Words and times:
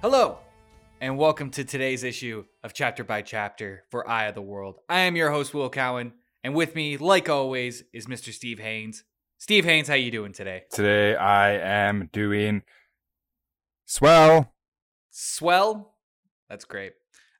Hello, 0.00 0.38
and 1.00 1.18
welcome 1.18 1.50
to 1.50 1.64
today's 1.64 2.04
issue 2.04 2.44
of 2.62 2.72
Chapter 2.72 3.02
by 3.02 3.20
Chapter 3.20 3.82
for 3.90 4.08
Eye 4.08 4.26
of 4.26 4.36
the 4.36 4.40
World. 4.40 4.78
I 4.88 5.00
am 5.00 5.16
your 5.16 5.32
host, 5.32 5.52
Will 5.52 5.68
Cowan, 5.68 6.12
and 6.44 6.54
with 6.54 6.76
me, 6.76 6.96
like 6.96 7.28
always, 7.28 7.82
is 7.92 8.06
Mr. 8.06 8.32
Steve 8.32 8.60
Haynes. 8.60 9.02
Steve 9.38 9.64
Haynes, 9.64 9.88
how 9.88 9.94
you 9.94 10.12
doing 10.12 10.32
today? 10.32 10.62
Today 10.70 11.16
I 11.16 11.54
am 11.54 12.10
doing 12.12 12.62
swell. 13.86 14.54
Swell. 15.10 15.96
That's 16.48 16.64
great. 16.64 16.92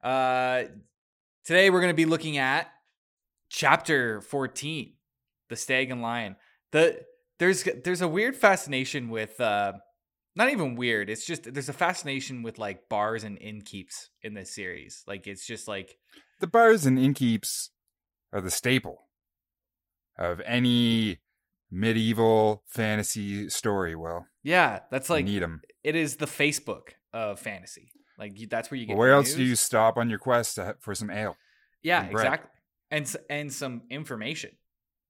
Uh, 0.02 0.64
today 1.44 1.70
we're 1.70 1.80
going 1.80 1.92
to 1.92 1.94
be 1.94 2.06
looking 2.06 2.38
at 2.38 2.72
Chapter 3.48 4.20
14, 4.20 4.94
The 5.48 5.54
Stag 5.54 5.92
and 5.92 6.02
Lion. 6.02 6.34
The 6.72 7.02
there's 7.38 7.62
there's 7.84 8.02
a 8.02 8.08
weird 8.08 8.34
fascination 8.34 9.10
with 9.10 9.40
uh 9.40 9.74
not 10.38 10.50
even 10.50 10.76
weird. 10.76 11.10
It's 11.10 11.26
just 11.26 11.52
there's 11.52 11.68
a 11.68 11.74
fascination 11.74 12.42
with 12.42 12.58
like 12.58 12.88
bars 12.88 13.24
and 13.24 13.38
innkeeps 13.40 14.06
in 14.22 14.34
this 14.34 14.54
series. 14.54 15.02
Like 15.06 15.26
it's 15.26 15.44
just 15.44 15.66
like 15.66 15.98
The 16.40 16.46
bars 16.46 16.86
and 16.86 16.96
innkeeps 16.96 17.70
are 18.32 18.40
the 18.40 18.50
staple 18.50 19.08
of 20.16 20.40
any 20.46 21.18
medieval 21.70 22.62
fantasy 22.66 23.48
story. 23.50 23.96
Well, 23.96 24.26
yeah, 24.44 24.80
that's 24.92 25.10
like 25.10 25.24
need 25.24 25.42
them. 25.42 25.60
it 25.82 25.96
is 25.96 26.16
the 26.16 26.26
Facebook 26.26 26.90
of 27.12 27.40
fantasy. 27.40 27.90
Like 28.16 28.38
that's 28.48 28.70
where 28.70 28.78
you 28.78 28.86
get. 28.86 28.92
But 28.92 28.98
where 28.98 29.12
else 29.12 29.34
do 29.34 29.42
you 29.42 29.56
stop 29.56 29.96
on 29.96 30.08
your 30.08 30.20
quest 30.20 30.54
to, 30.54 30.76
for 30.78 30.94
some 30.94 31.10
ale? 31.10 31.36
Yeah, 31.82 32.02
and 32.02 32.12
exactly. 32.12 32.50
And 32.90 33.16
and 33.28 33.52
some 33.52 33.82
information, 33.90 34.52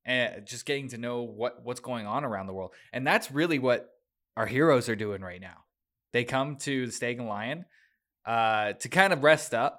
and 0.04 0.46
just 0.46 0.64
getting 0.64 0.88
to 0.88 0.98
know 0.98 1.22
what 1.22 1.62
what's 1.64 1.80
going 1.80 2.06
on 2.06 2.24
around 2.24 2.46
the 2.46 2.54
world, 2.54 2.72
and 2.92 3.06
that's 3.06 3.30
really 3.30 3.58
what 3.58 3.88
our 4.38 4.46
heroes 4.46 4.88
are 4.88 4.94
doing 4.94 5.20
right 5.20 5.40
now. 5.40 5.64
They 6.12 6.22
come 6.22 6.56
to 6.58 6.86
the 6.86 6.92
Stag 6.92 7.18
and 7.18 7.28
Lion 7.28 7.64
uh, 8.24 8.74
to 8.74 8.88
kind 8.88 9.12
of 9.12 9.24
rest 9.24 9.52
up, 9.52 9.78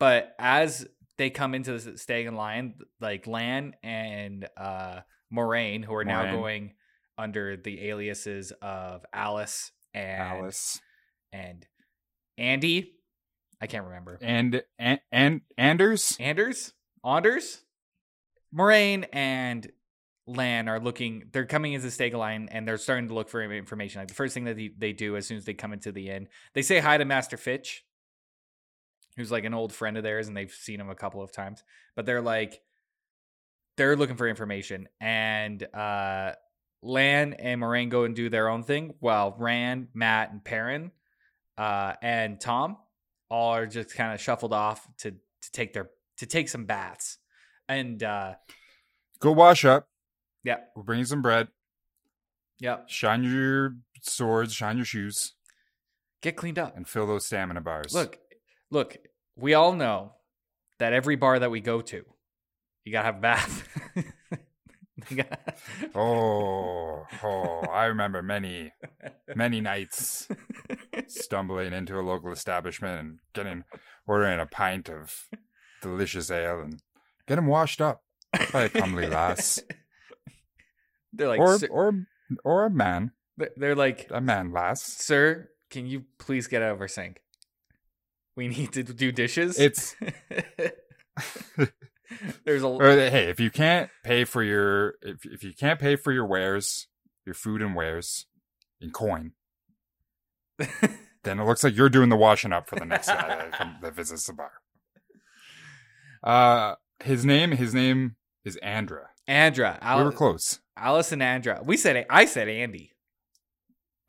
but 0.00 0.34
as 0.38 0.86
they 1.18 1.28
come 1.28 1.54
into 1.54 1.78
the 1.78 1.98
Stag 1.98 2.24
and 2.24 2.34
Lion, 2.34 2.76
like 3.02 3.26
Lan 3.26 3.74
and 3.82 4.48
uh, 4.56 5.00
Moiraine, 5.32 5.84
who 5.84 5.94
are 5.94 6.06
now 6.06 6.32
going 6.32 6.72
under 7.18 7.58
the 7.58 7.88
aliases 7.88 8.50
of 8.62 9.04
Alice 9.12 9.72
and 9.92 10.22
Alice 10.22 10.80
and 11.30 11.66
Andy. 12.38 12.94
I 13.60 13.66
can't 13.66 13.84
remember. 13.84 14.18
and 14.22 14.62
and, 14.78 15.00
and 15.12 15.42
Anders. 15.58 16.16
Anders, 16.18 16.72
Anders, 17.04 17.62
Moiraine, 18.56 19.04
and 19.12 19.70
Lan 20.28 20.68
are 20.68 20.78
looking. 20.78 21.24
They're 21.32 21.46
coming 21.46 21.72
into 21.72 21.90
stake 21.90 22.14
line 22.14 22.48
and 22.52 22.66
they're 22.66 22.76
starting 22.76 23.08
to 23.08 23.14
look 23.14 23.28
for 23.28 23.42
information. 23.42 24.00
Like 24.00 24.08
the 24.08 24.14
first 24.14 24.34
thing 24.34 24.44
that 24.44 24.56
they, 24.56 24.70
they 24.76 24.92
do 24.92 25.16
as 25.16 25.26
soon 25.26 25.38
as 25.38 25.44
they 25.44 25.54
come 25.54 25.72
into 25.72 25.90
the 25.90 26.10
inn, 26.10 26.28
they 26.54 26.62
say 26.62 26.78
hi 26.78 26.98
to 26.98 27.04
Master 27.04 27.36
Fitch, 27.36 27.84
who's 29.16 29.32
like 29.32 29.44
an 29.44 29.54
old 29.54 29.72
friend 29.72 29.96
of 29.96 30.02
theirs, 30.02 30.28
and 30.28 30.36
they've 30.36 30.52
seen 30.52 30.80
him 30.80 30.90
a 30.90 30.94
couple 30.94 31.22
of 31.22 31.32
times. 31.32 31.64
But 31.96 32.06
they're 32.06 32.22
like, 32.22 32.60
they're 33.76 33.96
looking 33.96 34.16
for 34.16 34.28
information, 34.28 34.88
and 35.00 35.62
uh, 35.74 36.32
Lan 36.82 37.34
and 37.34 37.60
Moiraine 37.60 37.90
go 37.90 38.04
and 38.04 38.14
do 38.14 38.28
their 38.28 38.48
own 38.48 38.64
thing, 38.64 38.94
while 38.98 39.36
Rand, 39.38 39.88
Mat, 39.94 40.30
and 40.32 40.44
Perrin, 40.44 40.90
uh, 41.56 41.94
and 42.02 42.40
Thom 42.40 42.76
all 43.30 43.54
are 43.54 43.66
just 43.66 43.94
kind 43.94 44.12
of 44.12 44.20
shuffled 44.20 44.52
off 44.52 44.86
to 44.98 45.12
to 45.12 45.52
take 45.52 45.72
their 45.72 45.90
to 46.18 46.26
take 46.26 46.48
some 46.48 46.64
baths. 46.64 47.18
And 47.68 48.02
uh 48.02 48.34
Go 49.20 49.32
wash 49.32 49.64
up. 49.64 49.88
Yeah, 50.44 50.56
We'll 50.76 50.84
bring 50.84 50.98
you 51.00 51.04
some 51.04 51.22
bread. 51.22 51.48
yeah, 52.60 52.78
Shine 52.86 53.24
your 53.24 53.76
swords. 54.02 54.52
Shine 54.54 54.76
your 54.76 54.84
shoes. 54.86 55.34
get 56.22 56.36
cleaned 56.36 56.58
up. 56.58 56.76
And 56.76 56.86
fill 56.88 57.06
those 57.06 57.26
stamina 57.26 57.60
bars. 57.60 57.92
Look, 57.94 58.18
look, 58.70 58.96
we 59.36 59.54
all 59.54 59.72
know 59.72 60.12
that 60.78 60.92
every 60.92 61.16
bar 61.16 61.38
that 61.38 61.50
we 61.50 61.60
go 61.60 61.80
to, 61.80 62.04
you 62.84 62.92
gotta 62.92 63.06
have 63.06 63.16
a 63.16 63.20
bath. 63.20 63.68
Gotta- 65.14 65.38
Oh, 65.94 67.04
oh, 67.22 67.60
I 67.70 67.84
remember 67.84 68.20
many, 68.20 68.72
many 69.34 69.60
nights 69.60 70.26
stumbling 71.06 71.72
into 71.72 71.98
a 71.98 72.02
local 72.02 72.32
establishment 72.32 72.98
and 73.00 73.18
getting 73.32 73.62
ordering 74.08 74.40
a 74.40 74.46
pint 74.46 74.88
of 74.90 75.28
delicious 75.82 76.30
ale 76.32 76.60
and 76.62 76.72
get 76.72 76.80
getting 77.36 77.46
washed 77.46 77.80
up 77.80 78.02
by 78.52 78.64
a 78.64 78.68
comely 78.68 79.06
lass 79.06 79.62
They're 81.12 81.28
like, 81.28 81.40
or 81.40 81.58
or 81.70 81.92
or 82.44 82.64
a 82.66 82.70
man, 82.70 83.12
they're- 83.56 83.74
like, 83.74 84.08
a 84.10 84.20
man 84.20 84.52
lass. 84.52 84.82
sir, 84.82 85.48
can 85.70 85.86
you 85.86 86.04
please 86.18 86.46
get 86.46 86.62
out 86.62 86.72
of 86.72 86.80
our 86.80 86.88
sink? 86.88 87.20
We 88.36 88.48
need 88.48 88.72
to 88.74 88.82
do 88.84 89.10
dishes. 89.10 89.58
It's 89.58 89.96
There's 92.44 92.62
a 92.62 92.66
or, 92.68 92.90
hey, 92.92 93.28
if 93.28 93.38
you 93.40 93.50
can't 93.50 93.90
pay 94.04 94.24
for 94.24 94.42
your 94.42 94.94
if 95.02 95.24
if 95.26 95.44
you 95.44 95.52
can't 95.52 95.78
pay 95.78 95.96
for 95.96 96.12
your 96.12 96.24
wares, 96.26 96.86
your 97.26 97.34
food 97.34 97.60
and 97.60 97.74
wares 97.74 98.26
in 98.80 98.90
coin, 98.90 99.32
then 101.24 101.38
it 101.40 101.44
looks 101.44 101.62
like 101.64 101.76
you're 101.76 101.88
doing 101.90 102.08
the 102.08 102.16
washing 102.16 102.52
up 102.52 102.68
for 102.68 102.76
the 102.76 102.84
next 102.86 103.08
guy 103.08 103.28
that, 103.28 103.52
come, 103.52 103.76
that 103.82 103.94
visits 103.94 104.26
the 104.26 104.32
bar. 104.32 104.52
Uh, 106.22 106.76
his 107.04 107.24
name, 107.26 107.52
his 107.52 107.74
name 107.74 108.16
is 108.44 108.56
Andra. 108.58 109.10
Andra, 109.26 109.78
we 109.98 110.02
were 110.04 110.12
close. 110.12 110.60
Alice 110.80 111.12
and 111.12 111.22
Andra. 111.22 111.60
We 111.64 111.76
said 111.76 112.06
I 112.08 112.24
said 112.24 112.48
Andy. 112.48 112.92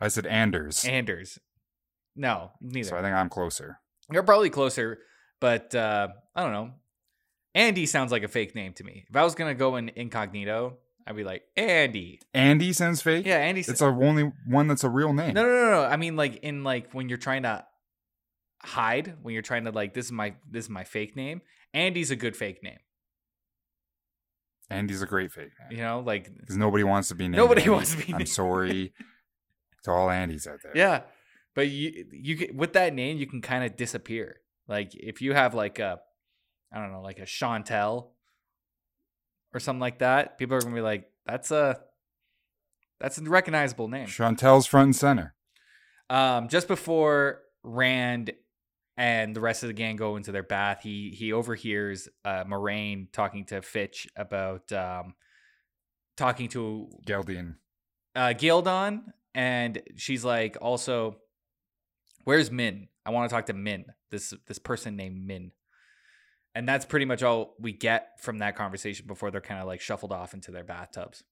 I 0.01 0.07
said 0.07 0.25
Anders, 0.25 0.85
Anders. 0.85 1.39
No, 2.15 2.51
neither. 2.61 2.89
so 2.89 2.97
I 2.97 3.01
think 3.01 3.15
I'm 3.15 3.29
closer. 3.29 3.79
You're 4.11 4.23
probably 4.23 4.49
closer, 4.49 4.99
but 5.41 5.75
uh, 5.75 6.09
I 6.35 6.43
don't 6.43 6.53
know. 6.53 6.71
Andy 7.53 7.85
sounds 7.85 8.11
like 8.11 8.23
a 8.23 8.27
fake 8.27 8.55
name 8.55 8.73
to 8.73 8.83
me. 8.83 9.05
If 9.09 9.15
I 9.15 9.23
was 9.23 9.35
gonna 9.35 9.55
go 9.55 9.75
in 9.75 9.89
incognito, 9.95 10.77
I'd 11.05 11.15
be 11.15 11.23
like 11.23 11.43
Andy. 11.57 12.21
Andy 12.33 12.71
sounds 12.71 13.01
fake. 13.01 13.25
Yeah, 13.25 13.37
Andy. 13.37 13.61
it's 13.61 13.79
the 13.79 13.85
only 13.85 14.31
one 14.47 14.67
that's 14.67 14.83
a 14.83 14.89
real 14.89 15.11
name. 15.13 15.33
no, 15.33 15.43
no, 15.43 15.49
no, 15.49 15.71
no. 15.71 15.83
I 15.83 15.97
mean, 15.97 16.15
like 16.15 16.37
in 16.37 16.63
like 16.63 16.93
when 16.93 17.09
you're 17.09 17.17
trying 17.17 17.43
to 17.43 17.65
hide, 18.61 19.15
when 19.21 19.33
you're 19.33 19.41
trying 19.41 19.65
to 19.65 19.71
like 19.71 19.93
this 19.93 20.05
is 20.05 20.11
my 20.11 20.35
this 20.49 20.65
is 20.65 20.69
my 20.69 20.83
fake 20.83 21.15
name. 21.15 21.41
Andy's 21.73 22.11
a 22.11 22.15
good 22.15 22.35
fake 22.37 22.63
name. 22.63 22.79
Andy's 24.69 25.01
a 25.01 25.05
great 25.07 25.31
fake 25.31 25.51
name 25.69 25.77
You 25.79 25.83
know, 25.83 25.99
like 26.05 26.35
because 26.37 26.57
nobody 26.57 26.83
wants 26.83 27.07
to 27.09 27.15
be 27.15 27.25
named. 27.25 27.37
Nobody 27.37 27.61
Andy. 27.61 27.69
wants 27.71 27.91
to 27.91 27.97
be 27.97 28.11
named. 28.11 28.21
I'm 28.21 28.25
sorry 28.27 28.93
to 29.83 29.91
all 29.91 30.07
Andys 30.07 30.47
out 30.47 30.59
there. 30.63 30.73
yeah. 30.75 31.01
But 31.55 31.69
you 31.69 32.05
you 32.11 32.37
can, 32.37 32.55
with 32.55 32.73
that 32.73 32.93
name 32.93 33.17
you 33.17 33.27
can 33.27 33.41
kind 33.41 33.63
of 33.63 33.75
disappear. 33.75 34.37
Like 34.67 34.91
if 34.95 35.21
you 35.21 35.33
have 35.33 35.53
like 35.53 35.79
a 35.79 35.99
I 36.71 36.79
don't 36.79 36.91
know, 36.91 37.01
like 37.01 37.19
a 37.19 37.23
Chantel 37.23 38.09
or 39.53 39.59
something 39.59 39.79
like 39.79 39.99
that, 39.99 40.37
people 40.37 40.55
are 40.55 40.61
gonna 40.61 40.75
be 40.75 40.81
like, 40.81 41.09
that's 41.25 41.49
a 41.51 41.79
that's 42.99 43.17
a 43.17 43.23
recognizable 43.23 43.87
name. 43.87 44.07
Chantel's 44.07 44.67
front 44.67 44.85
and 44.85 44.95
center. 44.95 45.33
Um, 46.09 46.47
just 46.47 46.67
before 46.67 47.41
Rand 47.63 48.31
and 48.99 49.33
the 49.33 49.39
rest 49.39 49.63
of 49.63 49.67
the 49.67 49.73
gang 49.73 49.95
go 49.95 50.17
into 50.17 50.31
their 50.33 50.43
bath, 50.43 50.81
he 50.83 51.09
he 51.17 51.31
overhears 51.33 52.09
uh, 52.25 52.43
Moiraine 52.43 53.07
talking 53.11 53.45
to 53.45 53.61
Fitch 53.61 54.07
about 54.17 54.71
um, 54.73 55.15
talking 56.17 56.49
to 56.49 56.89
Ghealdan. 57.07 57.55
uh, 58.15 58.33
Ghealdan, 58.37 59.03
and 59.33 59.81
she's 59.95 60.25
like, 60.25 60.57
also, 60.61 61.15
where's 62.25 62.51
Min? 62.51 62.89
I 63.05 63.11
want 63.11 63.29
to 63.29 63.33
talk 63.33 63.45
to 63.45 63.53
Min. 63.53 63.85
This 64.11 64.33
this 64.47 64.59
person 64.59 64.95
named 64.97 65.25
Min. 65.25 65.51
And 66.55 66.67
that's 66.67 66.83
pretty 66.85 67.05
much 67.05 67.23
all 67.23 67.55
we 67.59 67.71
get 67.71 68.19
from 68.19 68.39
that 68.39 68.55
conversation 68.57 69.05
before 69.07 69.31
they're 69.31 69.39
kind 69.39 69.61
of 69.61 69.67
like 69.67 69.79
shuffled 69.81 70.11
off 70.11 70.33
into 70.33 70.51
their 70.51 70.63
bathtubs. 70.65 71.23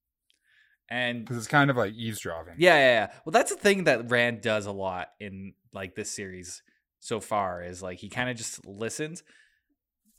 And 0.89 1.19
Because 1.25 1.37
it's 1.37 1.47
kind 1.47 1.69
of 1.69 1.75
like 1.75 1.93
eavesdropping. 1.95 2.55
yeah, 2.59 2.75
yeah, 2.75 2.91
yeah. 2.91 3.11
Well, 3.25 3.31
that's 3.31 3.51
the 3.51 3.57
thing 3.57 3.85
that 3.85 4.09
Rand 4.09 4.41
does 4.41 4.67
a 4.67 4.71
lot 4.71 5.09
in 5.19 5.53
like 5.73 5.95
this 5.95 6.11
series 6.11 6.61
so 6.99 7.19
far 7.19 7.63
is 7.63 7.81
like 7.81 7.99
he 7.99 8.09
kind 8.09 8.29
of 8.29 8.35
just 8.38 8.65
listens 8.65 9.23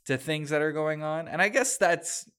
to 0.05 0.17
things 0.17 0.49
that 0.49 0.61
are 0.61 0.71
going 0.71 1.03
on. 1.03 1.27
And 1.27 1.41
I 1.41 1.49
guess 1.49 1.77
that's 1.77 2.29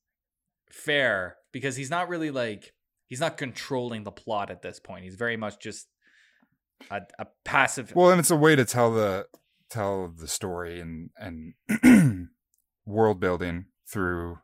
fair 0.70 1.36
because 1.52 1.76
he's 1.76 1.90
not 1.90 2.08
really 2.08 2.30
like 2.30 2.72
he's 3.06 3.20
not 3.20 3.36
controlling 3.36 4.04
the 4.04 4.12
plot 4.12 4.50
at 4.50 4.62
this 4.62 4.80
point. 4.80 5.04
He's 5.04 5.16
very 5.16 5.36
much 5.36 5.60
just 5.60 5.86
a, 6.90 7.00
a 7.18 7.26
passive 7.44 7.92
Well, 7.94 8.10
and 8.10 8.20
it's 8.20 8.30
a 8.30 8.36
way 8.36 8.56
to 8.56 8.64
tell 8.64 8.92
the 8.92 9.26
tell 9.68 10.08
the 10.08 10.28
story 10.28 10.80
and 10.80 11.10
and 11.16 12.28
world 12.86 13.20
building 13.20 13.66
through 13.88 14.38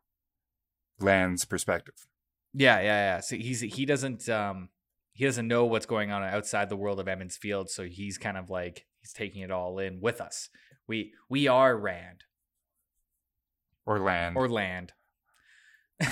Land's 1.00 1.44
perspective. 1.44 2.06
Yeah, 2.52 2.80
yeah, 2.80 3.14
yeah. 3.14 3.20
So 3.20 3.36
he's 3.36 3.60
he 3.60 3.86
doesn't 3.86 4.28
um 4.28 4.68
he 5.12 5.24
doesn't 5.24 5.48
know 5.48 5.64
what's 5.64 5.86
going 5.86 6.12
on 6.12 6.22
outside 6.22 6.68
the 6.68 6.76
world 6.76 7.00
of 7.00 7.08
Emond's 7.08 7.36
Field, 7.36 7.70
so 7.70 7.84
he's 7.84 8.18
kind 8.18 8.36
of 8.36 8.50
like 8.50 8.86
he's 9.06 9.12
taking 9.12 9.42
it 9.42 9.50
all 9.52 9.78
in 9.78 10.00
with 10.00 10.20
us. 10.20 10.48
We 10.88 11.12
we 11.28 11.46
are 11.48 11.76
Rand 11.76 12.24
Or 13.84 14.00
Land. 14.00 14.36
or 14.36 14.48
Land. 14.48 14.92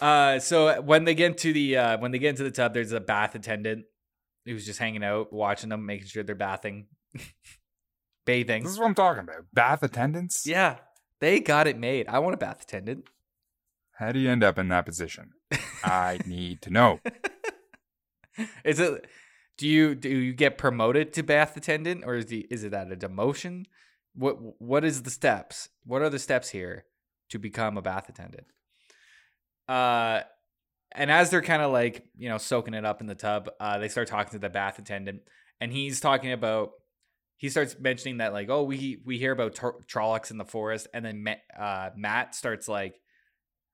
uh 0.00 0.38
so 0.38 0.80
when 0.82 1.04
they 1.04 1.14
get 1.14 1.32
into 1.32 1.52
the 1.52 1.76
uh 1.76 1.98
when 1.98 2.10
they 2.12 2.18
get 2.18 2.30
into 2.30 2.44
the 2.44 2.50
tub, 2.50 2.72
there's 2.74 2.92
a 2.92 3.00
bath 3.00 3.34
attendant 3.34 3.84
who's 4.44 4.64
just 4.64 4.78
hanging 4.78 5.04
out, 5.04 5.32
watching 5.32 5.68
them, 5.68 5.84
making 5.86 6.06
sure 6.06 6.22
they're 6.22 6.34
bathing, 6.34 6.86
bathing. 8.26 8.62
This 8.62 8.72
is 8.72 8.78
what 8.78 8.86
I'm 8.86 8.94
talking 8.94 9.22
about. 9.24 9.44
Bath 9.52 9.82
attendants? 9.82 10.46
Yeah, 10.46 10.78
they 11.20 11.40
got 11.40 11.66
it 11.66 11.78
made. 11.78 12.08
I 12.08 12.20
want 12.20 12.34
a 12.34 12.38
bath 12.38 12.62
attendant. 12.62 13.04
How 13.98 14.12
do 14.12 14.18
you 14.18 14.30
end 14.30 14.44
up 14.44 14.58
in 14.58 14.68
that 14.68 14.86
position? 14.86 15.30
I 15.82 16.20
need 16.26 16.62
to 16.62 16.70
know. 16.70 17.00
Is 18.64 18.78
it? 18.78 19.06
Do 19.58 19.66
you 19.66 19.94
do 19.94 20.08
you 20.08 20.32
get 20.34 20.58
promoted 20.58 21.12
to 21.14 21.22
bath 21.22 21.56
attendant, 21.56 22.04
or 22.04 22.16
is 22.16 22.26
the 22.26 22.46
is 22.50 22.64
it 22.64 22.74
at 22.74 22.92
a 22.92 22.96
demotion? 22.96 23.64
What 24.14 24.60
what 24.60 24.84
is 24.84 25.02
the 25.02 25.10
steps? 25.10 25.68
What 25.84 26.02
are 26.02 26.10
the 26.10 26.18
steps 26.18 26.50
here 26.50 26.84
to 27.30 27.38
become 27.38 27.76
a 27.76 27.82
bath 27.82 28.08
attendant? 28.08 28.46
Uh, 29.68 30.20
and 30.92 31.10
as 31.10 31.30
they're 31.30 31.42
kind 31.42 31.62
of 31.62 31.72
like 31.72 32.04
you 32.16 32.28
know 32.28 32.38
soaking 32.38 32.74
it 32.74 32.84
up 32.84 33.00
in 33.00 33.06
the 33.06 33.14
tub, 33.14 33.50
uh, 33.60 33.78
they 33.78 33.88
start 33.88 34.08
talking 34.08 34.32
to 34.32 34.38
the 34.38 34.50
bath 34.50 34.78
attendant, 34.78 35.22
and 35.60 35.72
he's 35.72 36.00
talking 36.00 36.32
about. 36.32 36.72
He 37.38 37.50
starts 37.50 37.76
mentioning 37.78 38.18
that 38.18 38.32
like, 38.32 38.48
oh, 38.48 38.62
we 38.62 39.02
we 39.04 39.18
hear 39.18 39.32
about 39.32 39.54
tr- 39.54 39.82
Trollocs 39.86 40.30
in 40.30 40.38
the 40.38 40.46
forest, 40.46 40.88
and 40.94 41.04
then 41.04 41.26
uh, 41.58 41.90
Mat 41.94 42.34
starts 42.34 42.66
like 42.66 42.98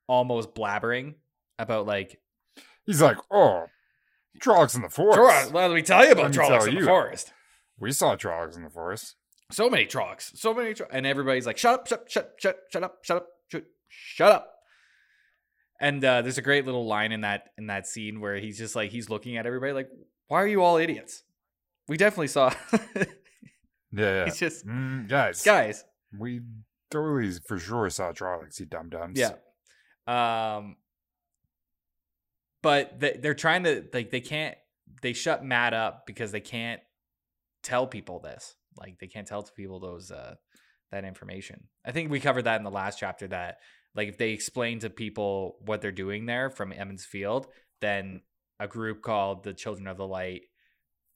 almost 0.08 0.52
blabbering 0.52 1.14
about 1.60 1.86
like 1.86 2.20
He's 2.84 3.00
like, 3.00 3.18
oh, 3.30 3.66
Trollocs 4.40 4.74
in 4.74 4.82
the 4.82 4.88
forest. 4.88 5.52
Let 5.52 5.70
me 5.70 5.82
tell 5.82 6.04
you 6.04 6.12
about 6.12 6.22
Let 6.22 6.30
me 6.30 6.36
tell 6.36 6.48
Trollocs 6.50 6.68
in 6.68 6.74
the 6.76 6.84
forest. 6.86 7.32
We 7.78 7.92
saw 7.92 8.16
Trollocs 8.16 8.56
in 8.56 8.62
the 8.64 8.70
forest. 8.70 9.16
So 9.50 9.68
many 9.68 9.86
Trollocs. 9.86 10.36
So 10.36 10.54
many 10.54 10.72
Trollocs. 10.74 10.88
And 10.92 11.06
everybody's 11.06 11.46
like, 11.46 11.58
shut 11.58 11.74
up, 11.74 11.86
shut, 11.86 12.04
shut, 12.10 12.32
shut, 12.38 12.58
shut 12.72 12.82
up, 12.82 12.98
shut 13.04 13.16
up, 13.18 13.26
shut, 13.48 13.64
shut 13.88 14.32
up. 14.32 14.48
And 15.80 16.04
uh, 16.04 16.22
there's 16.22 16.38
a 16.38 16.42
great 16.42 16.64
little 16.64 16.86
line 16.86 17.10
in 17.12 17.22
that 17.22 17.46
in 17.58 17.66
that 17.66 17.86
scene 17.86 18.20
where 18.20 18.36
he's 18.36 18.56
just 18.56 18.76
like 18.76 18.90
he's 18.92 19.10
looking 19.10 19.36
at 19.36 19.46
everybody 19.46 19.72
like, 19.72 19.88
why 20.28 20.40
are 20.42 20.46
you 20.46 20.62
all 20.62 20.76
idiots? 20.76 21.24
We 21.88 21.96
definitely 21.96 22.28
saw. 22.28 22.52
Yeah, 23.94 24.14
yeah. 24.20 24.24
he's 24.24 24.38
just 24.38 24.66
Mm, 24.66 25.06
guys, 25.06 25.42
guys. 25.42 25.84
we 26.18 26.40
totally 26.90 27.30
for 27.46 27.58
sure 27.58 27.90
saw 27.90 28.12
Trollocs, 28.12 28.58
you 28.58 28.64
dum 28.64 28.88
dums. 28.88 29.18
Yeah. 29.18 29.32
Um. 30.06 30.76
But 32.62 33.00
they, 33.00 33.18
they're 33.20 33.34
trying 33.34 33.64
to 33.64 33.84
like 33.92 34.10
they 34.10 34.20
can't 34.20 34.56
they 35.02 35.12
shut 35.12 35.44
Mat 35.44 35.74
up 35.74 36.06
because 36.06 36.32
they 36.32 36.40
can't 36.40 36.80
tell 37.62 37.86
people 37.86 38.20
this. 38.20 38.54
Like 38.76 38.98
they 38.98 39.06
can't 39.06 39.26
tell 39.26 39.42
people 39.42 39.80
those 39.80 40.10
uh 40.10 40.34
that 40.90 41.04
information. 41.04 41.64
I 41.84 41.92
think 41.92 42.10
we 42.10 42.20
covered 42.20 42.44
that 42.44 42.56
in 42.56 42.64
the 42.64 42.70
last 42.70 42.98
chapter 42.98 43.26
that 43.28 43.58
like 43.94 44.08
if 44.08 44.18
they 44.18 44.30
explain 44.30 44.78
to 44.80 44.90
people 44.90 45.56
what 45.64 45.80
they're 45.80 45.92
doing 45.92 46.26
there 46.26 46.50
from 46.50 46.72
Emond's 46.72 47.04
Field, 47.04 47.46
then 47.80 48.22
a 48.60 48.68
group 48.68 49.02
called 49.02 49.42
the 49.42 49.54
Children 49.54 49.88
of 49.88 49.96
the 49.96 50.06
Light 50.06 50.42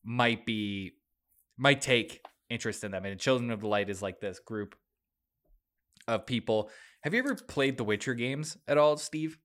might 0.05 0.45
be 0.45 0.95
might 1.57 1.81
take 1.81 2.21
interest 2.51 2.85
in 2.85 2.91
them. 2.91 3.05
And 3.05 3.21
Children 3.21 3.51
of 3.51 3.61
the 3.61 3.69
Light 3.69 3.89
is 3.89 4.03
like 4.03 4.21
this 4.21 4.39
group 4.41 4.75
of 6.09 6.27
people. 6.27 6.71
Have 7.03 7.15
you 7.15 7.21
ever 7.21 7.35
played 7.35 7.77
the 7.77 7.85
Witcher 7.85 8.15
games 8.15 8.57
at 8.67 8.79
all, 8.79 8.97
Steve? 8.97 9.39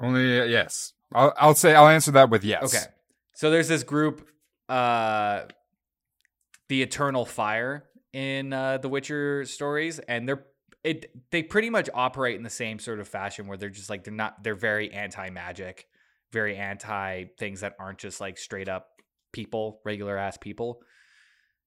Only 0.00 0.40
uh, 0.40 0.44
yes. 0.44 0.92
I'll 1.12 1.32
I'll 1.36 1.54
say 1.54 1.74
I'll 1.74 1.88
answer 1.88 2.12
that 2.12 2.30
with 2.30 2.44
yes. 2.44 2.74
Okay. 2.74 2.84
So 3.34 3.50
there's 3.50 3.68
this 3.68 3.82
group, 3.82 4.26
uh, 4.68 5.42
the 6.68 6.82
Eternal 6.82 7.24
Fire 7.24 7.84
in 8.12 8.52
uh, 8.52 8.78
the 8.78 8.88
Witcher 8.88 9.44
stories, 9.44 9.98
and 9.98 10.28
they're 10.28 10.44
it. 10.84 11.10
They 11.30 11.42
pretty 11.42 11.70
much 11.70 11.88
operate 11.94 12.36
in 12.36 12.42
the 12.42 12.50
same 12.50 12.78
sort 12.78 13.00
of 13.00 13.08
fashion 13.08 13.46
where 13.46 13.56
they're 13.56 13.70
just 13.70 13.90
like 13.90 14.04
they're 14.04 14.14
not. 14.14 14.42
They're 14.42 14.54
very 14.54 14.92
anti 14.92 15.30
magic, 15.30 15.86
very 16.32 16.56
anti 16.56 17.24
things 17.38 17.60
that 17.60 17.74
aren't 17.78 17.98
just 17.98 18.20
like 18.20 18.38
straight 18.38 18.68
up 18.68 18.88
people, 19.32 19.80
regular 19.84 20.16
ass 20.16 20.36
people. 20.36 20.80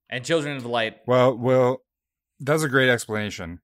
And 0.10 0.26
Children 0.26 0.58
of 0.58 0.64
the 0.64 0.70
Light, 0.70 0.98
Well, 1.06 1.38
well, 1.38 1.84
that's 2.40 2.64
a 2.64 2.70
great 2.70 2.90
explanation, 2.90 3.60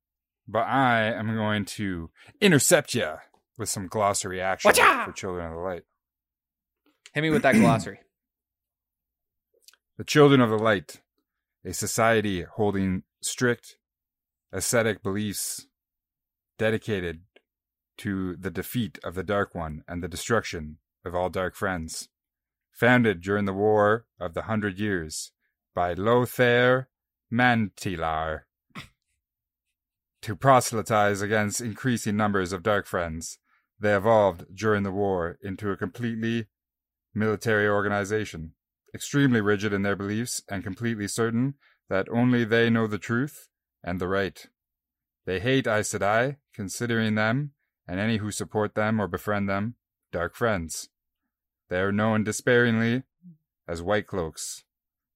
but 0.48 0.68
I 0.68 1.06
am 1.06 1.34
going 1.36 1.66
to 1.66 2.12
intercept 2.40 2.94
you 2.94 3.16
with 3.58 3.70
some 3.70 3.88
glossary 3.88 4.42
action 4.42 4.70
Watcha! 4.70 5.06
for 5.06 5.12
Children 5.12 5.48
of 5.48 5.54
the 5.54 5.60
Light. 5.60 5.84
hit 7.14 7.22
me 7.22 7.30
with 7.30 7.44
that 7.44 7.56
glossary. 7.56 8.00
The 9.98 10.04
Children 10.04 10.42
of 10.42 10.50
the 10.50 10.58
Light, 10.58 11.02
a 11.64 11.74
society 11.74 12.44
holding 12.44 13.04
strict 13.22 13.78
ascetic 14.52 15.02
beliefs 15.02 15.68
dedicated 16.58 17.22
to 17.98 18.36
the 18.36 18.52
defeat 18.52 19.00
of 19.04 19.16
the 19.16 19.24
Dark 19.24 19.56
One 19.56 19.84
and 19.88 20.04
the 20.04 20.08
destruction 20.08 20.78
of 21.06 21.16
all 21.16 21.30
dark 21.30 21.56
friends. 21.56 22.10
Founded 22.72 23.22
during 23.22 23.46
the 23.46 23.54
War 23.54 24.06
of 24.20 24.34
the 24.34 24.44
Hundred 24.44 24.78
Years 24.78 25.32
by 25.74 25.94
Lothair 25.94 26.90
Mantelar. 27.32 28.42
To 30.24 30.36
proselytize 30.36 31.22
against 31.22 31.62
increasing 31.62 32.18
numbers 32.18 32.52
of 32.52 32.64
dark 32.64 32.86
friends, 32.86 33.40
they 33.80 33.96
evolved 33.96 34.46
during 34.56 34.84
the 34.84 34.92
war 34.92 35.38
into 35.42 35.72
a 35.72 35.78
completely 35.78 36.48
military 37.14 37.68
organization 37.68 38.54
extremely 38.96 39.42
rigid 39.42 39.74
in 39.74 39.82
their 39.82 39.96
beliefs 39.96 40.42
and 40.50 40.64
completely 40.64 41.08
certain 41.08 41.56
that 41.90 42.08
only 42.10 42.46
they 42.46 42.70
know 42.70 42.88
the 42.88 42.98
truth 42.98 43.50
and 43.84 44.00
the 44.00 44.08
right. 44.08 44.48
They 45.26 45.42
hate 45.42 45.68
Aes 45.68 45.92
Sedai, 45.92 46.38
considering 46.54 47.16
them, 47.16 47.52
and 47.88 48.00
any 48.00 48.18
who 48.18 48.32
support 48.32 48.74
them 48.74 49.02
or 49.02 49.08
befriend 49.08 49.50
them, 49.50 49.76
dark 50.14 50.34
friends. 50.34 50.90
They 51.70 51.80
are 51.80 51.92
known 51.92 52.24
despairingly 52.24 53.04
as 53.68 53.82
White 53.82 54.08
Cloaks. 54.08 54.64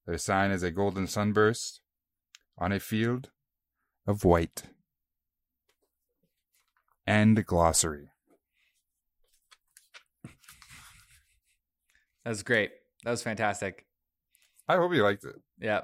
Their 0.06 0.18
sign 0.18 0.50
is 0.50 0.62
a 0.62 0.70
golden 0.70 1.06
sunburst 1.06 1.80
on 2.58 2.72
a 2.72 2.80
field 2.80 3.30
of 4.06 4.24
white. 4.24 4.64
End 7.06 7.46
glossary. 7.46 8.09
That 12.24 12.30
was 12.30 12.42
great. 12.42 12.70
That 13.04 13.10
was 13.10 13.22
fantastic. 13.22 13.86
I 14.68 14.76
hope 14.76 14.92
you 14.94 15.02
liked 15.02 15.24
it. 15.24 15.36
Yeah. 15.60 15.80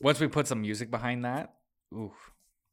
Once 0.00 0.20
we 0.20 0.28
put 0.28 0.46
some 0.46 0.60
music 0.62 0.90
behind 0.90 1.24
that, 1.24 1.54
ooh. 1.92 2.12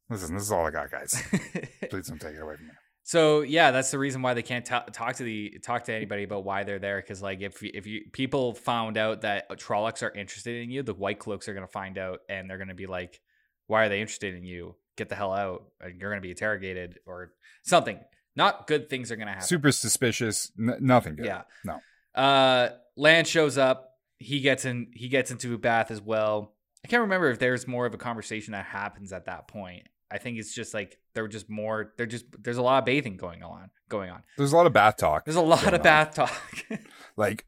Listen, 0.08 0.34
this 0.34 0.44
is 0.44 0.52
all 0.52 0.64
I 0.64 0.70
got, 0.70 0.90
guys. 0.90 1.20
Please 1.90 2.06
don't 2.06 2.20
take 2.20 2.36
it 2.36 2.40
away 2.42 2.54
from 2.56 2.68
me. 2.68 2.72
So 3.02 3.42
yeah, 3.42 3.70
that's 3.70 3.90
the 3.90 3.98
reason 3.98 4.22
why 4.22 4.34
they 4.34 4.42
can't 4.42 4.64
ta- 4.64 4.84
talk 4.92 5.16
to 5.16 5.22
the 5.24 5.58
talk 5.62 5.84
to 5.84 5.94
anybody 5.94 6.24
about 6.24 6.44
why 6.44 6.64
they're 6.64 6.78
there. 6.78 7.00
Because 7.00 7.22
like 7.22 7.40
if 7.40 7.62
if 7.62 7.86
you 7.86 8.02
people 8.12 8.54
found 8.54 8.96
out 8.96 9.20
that 9.22 9.48
Trollocs 9.50 10.02
are 10.02 10.10
interested 10.10 10.62
in 10.62 10.70
you, 10.70 10.82
the 10.82 10.94
White 10.94 11.18
Cloaks 11.18 11.48
are 11.48 11.54
gonna 11.54 11.66
find 11.68 11.98
out 11.98 12.20
and 12.28 12.48
they're 12.50 12.58
gonna 12.58 12.74
be 12.74 12.86
like, 12.86 13.20
"Why 13.68 13.84
are 13.84 13.88
they 13.88 14.00
interested 14.00 14.34
in 14.34 14.44
you? 14.44 14.74
Get 14.96 15.08
the 15.08 15.14
hell 15.14 15.32
out! 15.32 15.66
And 15.80 16.00
you're 16.00 16.10
gonna 16.10 16.20
be 16.20 16.30
interrogated 16.30 16.98
or 17.06 17.32
something." 17.64 18.00
Not 18.34 18.66
good 18.66 18.90
things 18.90 19.10
are 19.12 19.16
gonna 19.16 19.30
happen. 19.32 19.46
Super 19.46 19.70
suspicious. 19.72 20.50
N- 20.58 20.78
nothing 20.80 21.14
good. 21.16 21.26
Yeah. 21.26 21.42
No. 21.64 21.80
Uh, 22.16 22.70
Land 22.96 23.26
shows 23.26 23.58
up. 23.58 23.90
He 24.18 24.40
gets 24.40 24.64
in. 24.64 24.88
He 24.94 25.08
gets 25.08 25.30
into 25.30 25.54
a 25.54 25.58
bath 25.58 25.90
as 25.90 26.00
well. 26.00 26.54
I 26.84 26.88
can't 26.88 27.02
remember 27.02 27.30
if 27.30 27.38
there's 27.38 27.66
more 27.66 27.84
of 27.84 27.94
a 27.94 27.98
conversation 27.98 28.52
that 28.52 28.64
happens 28.64 29.12
at 29.12 29.26
that 29.26 29.48
point. 29.48 29.82
I 30.10 30.18
think 30.18 30.38
it's 30.38 30.54
just 30.54 30.72
like 30.72 30.98
they're 31.14 31.28
just 31.28 31.50
more. 31.50 31.92
They're 31.96 32.06
just 32.06 32.24
there's 32.42 32.56
a 32.58 32.62
lot 32.62 32.78
of 32.78 32.84
bathing 32.84 33.16
going 33.16 33.42
on. 33.42 33.70
Going 33.88 34.08
on. 34.10 34.22
There's 34.36 34.52
a 34.52 34.56
lot 34.56 34.66
of 34.66 34.72
bath 34.72 34.96
talk. 34.96 35.24
There's 35.24 35.36
a 35.36 35.40
lot 35.42 35.66
of 35.66 35.74
on. 35.74 35.82
bath 35.82 36.14
talk. 36.14 36.32
Like, 37.18 37.46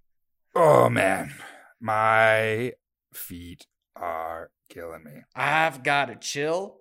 oh 0.54 0.88
man, 0.88 1.34
my 1.80 2.72
feet 3.12 3.66
are 3.94 4.50
killing 4.70 5.04
me. 5.04 5.22
I've 5.34 5.82
got 5.82 6.08
a 6.10 6.16
chill 6.16 6.76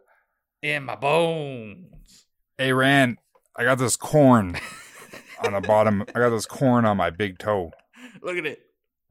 in 0.62 0.84
my 0.86 0.96
bones. 0.96 2.26
Hey, 2.58 2.72
Rand, 2.72 3.18
I 3.58 3.64
got 3.66 3.78
this 3.78 3.96
corn 3.98 4.58
on 5.44 5.54
the 5.54 5.62
bottom. 5.62 6.04
I 6.16 6.20
got 6.20 6.30
this 6.30 6.46
corn 6.46 6.86
on 6.86 6.98
my 6.98 7.10
big 7.10 7.38
toe. 7.38 7.72
Look 8.22 8.38
at 8.38 8.46
it. 8.46 8.60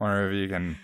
Wonder 0.00 0.30
if 0.30 0.34
you 0.34 0.48
can 0.48 0.76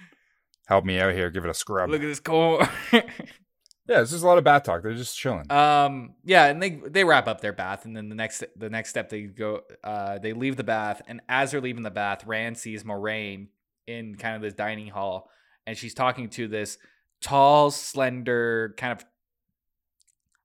help 0.66 0.84
me 0.84 0.98
out 0.98 1.12
here. 1.12 1.30
Give 1.30 1.44
it 1.44 1.50
a 1.50 1.54
scrub. 1.54 1.90
Look 1.90 2.02
at 2.02 2.06
this 2.06 2.20
corn. 2.20 2.66
yeah, 2.92 4.00
it's 4.00 4.10
just 4.10 4.22
a 4.22 4.26
lot 4.26 4.38
of 4.38 4.44
bath 4.44 4.62
talk. 4.62 4.82
They're 4.82 4.94
just 4.94 5.16
chilling. 5.16 5.50
Um, 5.50 6.14
yeah, 6.24 6.46
and 6.46 6.62
they 6.62 6.70
they 6.70 7.04
wrap 7.04 7.28
up 7.28 7.40
their 7.40 7.52
bath, 7.52 7.84
and 7.84 7.96
then 7.96 8.08
the 8.08 8.14
next 8.14 8.44
the 8.56 8.70
next 8.70 8.90
step 8.90 9.08
they 9.08 9.22
go, 9.22 9.60
uh, 9.84 10.18
they 10.18 10.32
leave 10.32 10.56
the 10.56 10.64
bath, 10.64 11.02
and 11.06 11.20
as 11.28 11.50
they're 11.50 11.60
leaving 11.60 11.82
the 11.82 11.90
bath, 11.90 12.24
Rand 12.26 12.58
sees 12.58 12.84
Moiraine 12.84 13.48
in 13.86 14.14
kind 14.14 14.36
of 14.36 14.42
this 14.42 14.54
dining 14.54 14.88
hall, 14.88 15.28
and 15.66 15.76
she's 15.76 15.94
talking 15.94 16.28
to 16.30 16.48
this 16.48 16.78
tall, 17.20 17.70
slender, 17.70 18.74
kind 18.76 18.92
of. 18.92 19.04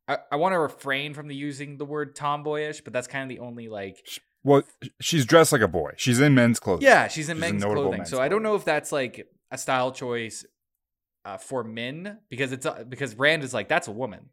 I, 0.10 0.18
I 0.32 0.36
want 0.38 0.54
to 0.54 0.60
refrain 0.60 1.14
from 1.14 1.28
the 1.28 1.36
using 1.36 1.78
the 1.78 1.86
word 1.86 2.16
tomboyish, 2.16 2.82
but 2.82 2.94
that's 2.94 3.08
kind 3.08 3.24
of 3.24 3.30
the 3.30 3.44
only 3.44 3.68
like. 3.68 3.98
Well, 4.44 4.64
she's 5.02 5.26
dressed 5.26 5.52
like 5.52 5.62
a 5.62 5.68
boy. 5.68 5.92
She's 5.98 6.20
in 6.20 6.36
men's 6.36 6.60
clothes. 6.60 6.82
Yeah, 6.82 7.08
she's 7.08 7.30
in 7.30 7.38
She's 7.38 7.42
men's 7.42 7.64
clothing, 7.64 8.00
men's 8.00 8.10
so 8.10 8.22
I 8.22 8.28
don't 8.30 8.44
know 8.44 8.56
if 8.56 8.66
that's 8.66 8.92
like 8.92 9.28
a 9.52 9.58
style 9.58 9.92
choice 9.92 10.46
uh, 11.26 11.38
for 11.38 11.64
men 11.64 12.20
because 12.30 12.52
it's 12.52 12.66
uh, 12.66 12.84
because 12.88 13.16
Rand 13.16 13.44
is 13.44 13.54
like 13.54 13.68
that's 13.68 13.88
a 13.88 13.92
woman 13.92 14.30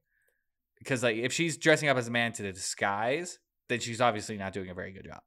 because 0.78 1.02
like 1.02 1.16
if 1.16 1.32
she's 1.32 1.56
dressing 1.56 1.88
up 1.88 1.96
as 1.96 2.06
a 2.08 2.10
man 2.10 2.32
to 2.34 2.52
disguise, 2.52 3.38
then 3.68 3.80
she's 3.80 4.00
obviously 4.00 4.36
not 4.36 4.52
doing 4.52 4.70
a 4.70 4.74
very 4.74 4.92
good 4.92 5.04
job. 5.04 5.20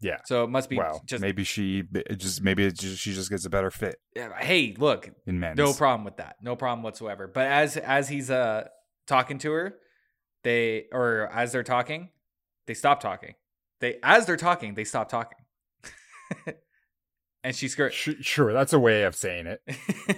Yeah. 0.00 0.18
So 0.24 0.44
it 0.44 0.50
must 0.50 0.70
be 0.70 0.76
well, 0.76 1.02
just. 1.06 1.20
maybe 1.20 1.44
she 1.44 1.82
just 2.16 2.42
maybe 2.42 2.64
it 2.64 2.78
just, 2.78 2.98
she 3.00 3.12
just 3.12 3.30
gets 3.30 3.44
a 3.44 3.50
better 3.50 3.70
fit 3.70 3.96
Yeah, 4.16 4.30
Hey, 4.38 4.74
look, 4.78 5.10
in 5.26 5.38
men's. 5.38 5.58
no 5.58 5.74
problem 5.74 6.04
with 6.04 6.16
that. 6.16 6.36
No 6.42 6.56
problem 6.56 6.82
whatsoever. 6.82 7.26
But 7.26 7.46
as 7.48 7.76
as 7.76 8.08
he's 8.08 8.30
uh 8.30 8.68
talking 9.06 9.38
to 9.38 9.52
her, 9.52 9.74
they 10.42 10.86
or 10.92 11.28
as 11.32 11.52
they're 11.52 11.62
talking, 11.62 12.10
they 12.66 12.74
stop 12.74 13.00
talking. 13.00 13.34
They 13.80 13.98
as 14.02 14.26
they're 14.26 14.36
talking, 14.36 14.74
they 14.74 14.84
stop 14.84 15.08
talking. 15.08 15.38
and 17.44 17.54
she 17.54 17.68
skirt. 17.68 17.92
Sh- 17.92 18.20
sure, 18.20 18.52
that's 18.52 18.72
a 18.72 18.78
way 18.78 19.04
of 19.04 19.14
saying 19.14 19.46
it. 19.46 19.62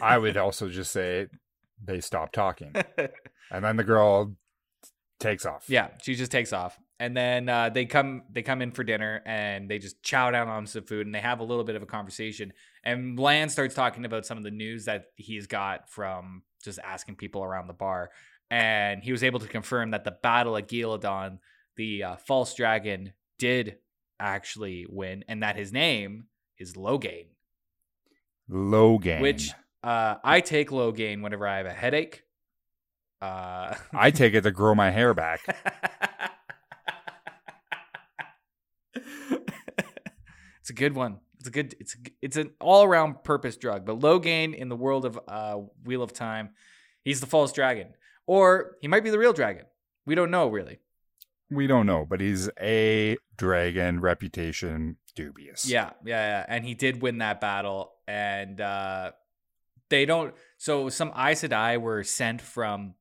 I 0.01 0.19
would 0.19 0.37
also 0.39 0.69
just 0.69 0.93
say 0.93 1.29
they 1.83 2.01
stop 2.01 2.33
talking, 2.33 2.75
and 3.51 3.65
then 3.65 3.77
the 3.77 3.85
girl 3.85 4.35
takes 5.19 5.47
off. 5.47 5.65
Yeah, 5.69 5.89
she 6.03 6.15
just 6.15 6.33
takes 6.33 6.53
off, 6.53 6.79
and 6.99 7.17
then 7.17 7.49
uh, 7.49 7.71
they 7.71 7.87
come 7.87 8.23
they 8.31 8.43
come 8.43 8.63
in 8.63 8.73
for 8.73 8.85
dinner, 8.85 9.23
and 9.25 9.71
they 9.71 9.79
just 9.79 10.03
chow 10.03 10.31
down 10.31 10.49
on 10.49 10.67
some 10.67 10.85
food, 10.85 11.07
and 11.07 11.15
they 11.15 11.21
have 11.21 11.41
a 11.41 11.45
little 11.45 11.65
bit 11.65 11.77
of 11.77 11.83
a 11.83 11.87
conversation. 11.87 12.53
And 12.85 13.17
Bland 13.17 13.53
starts 13.53 13.75
talking 13.75 14.05
about 14.05 14.27
some 14.27 14.39
of 14.39 14.45
the 14.45 14.51
news 14.51 14.87
that 14.87 15.07
he's 15.17 15.47
got 15.47 15.89
from 15.89 16.43
just 16.63 16.79
asking 16.81 17.17
people 17.17 17.43
around 17.43 17.67
the 17.67 17.73
bar, 17.73 18.11
and 18.53 19.03
he 19.03 19.11
was 19.13 19.25
able 19.25 19.41
to 19.41 19.49
confirm 19.49 19.91
that 19.93 20.05
the 20.05 20.11
battle 20.11 20.55
of 20.59 20.67
Ghealdan, 20.67 21.39
the 21.77 22.05
uh, 22.05 22.17
false 22.17 22.55
dragon, 22.55 23.15
did 23.39 23.79
actually 24.21 24.85
win, 24.87 25.25
and 25.27 25.43
that 25.43 25.57
his 25.57 25.73
name 25.73 26.27
is 26.59 26.75
Logain, 26.75 27.29
Logan. 28.51 29.23
which 29.23 29.53
uh, 29.83 30.17
I 30.23 30.43
take 30.43 30.69
Logain 30.69 31.23
whenever 31.23 31.49
I 31.49 31.57
have 31.57 31.67
a 31.67 31.73
headache. 31.73 32.25
Uh, 33.23 33.75
I 33.95 34.11
take 34.11 34.35
it 34.35 34.43
to 34.43 34.51
grow 34.51 34.75
my 34.75 34.91
hair 34.91 35.15
back. 35.15 35.41
it's 40.61 40.69
a 40.69 40.75
good 40.75 40.95
one. 40.95 41.21
It's 41.39 41.49
a 41.49 41.51
good. 41.51 41.75
It's 41.81 41.95
a, 41.95 41.99
it's 42.21 42.37
an 42.37 42.51
all 42.61 42.85
around 42.85 43.25
purpose 43.25 43.57
drug. 43.57 43.87
But 43.87 44.01
Logain 44.01 44.55
in 44.55 44.69
the 44.69 44.77
world 44.77 45.07
of 45.07 45.19
uh, 45.27 45.55
Wheel 45.85 46.03
of 46.03 46.13
Time, 46.13 46.51
he's 47.03 47.21
the 47.21 47.27
false 47.27 47.53
dragon, 47.53 47.95
or 48.27 48.77
he 48.81 48.89
might 48.89 49.05
be 49.05 49.11
the 49.11 49.19
real 49.19 49.33
dragon. 49.33 49.67
We 50.07 50.15
don't 50.15 50.31
know 50.31 50.49
really. 50.49 50.79
We 51.51 51.67
don't 51.67 51.87
know, 51.87 52.07
but 52.09 52.21
he's 52.21 52.49
a 52.61 53.17
dragon 53.37 54.01
reputation 54.01 54.97
dubious. 55.15 55.69
Yeah, 55.69 55.91
yeah, 56.05 56.27
yeah. 56.27 56.47
And 56.49 56.65
he 56.65 56.75
did 56.75 57.03
win 57.03 57.19
that 57.19 57.41
battle, 57.41 57.93
and 58.09 58.61
uh, 58.61 59.13
they 59.91 60.07
don't. 60.07 60.35
So 60.57 60.89
some 60.89 61.11
Aes 61.11 61.43
Sedai 61.43 61.81
were 61.81 62.05
sent 62.05 62.41
from 62.41 62.95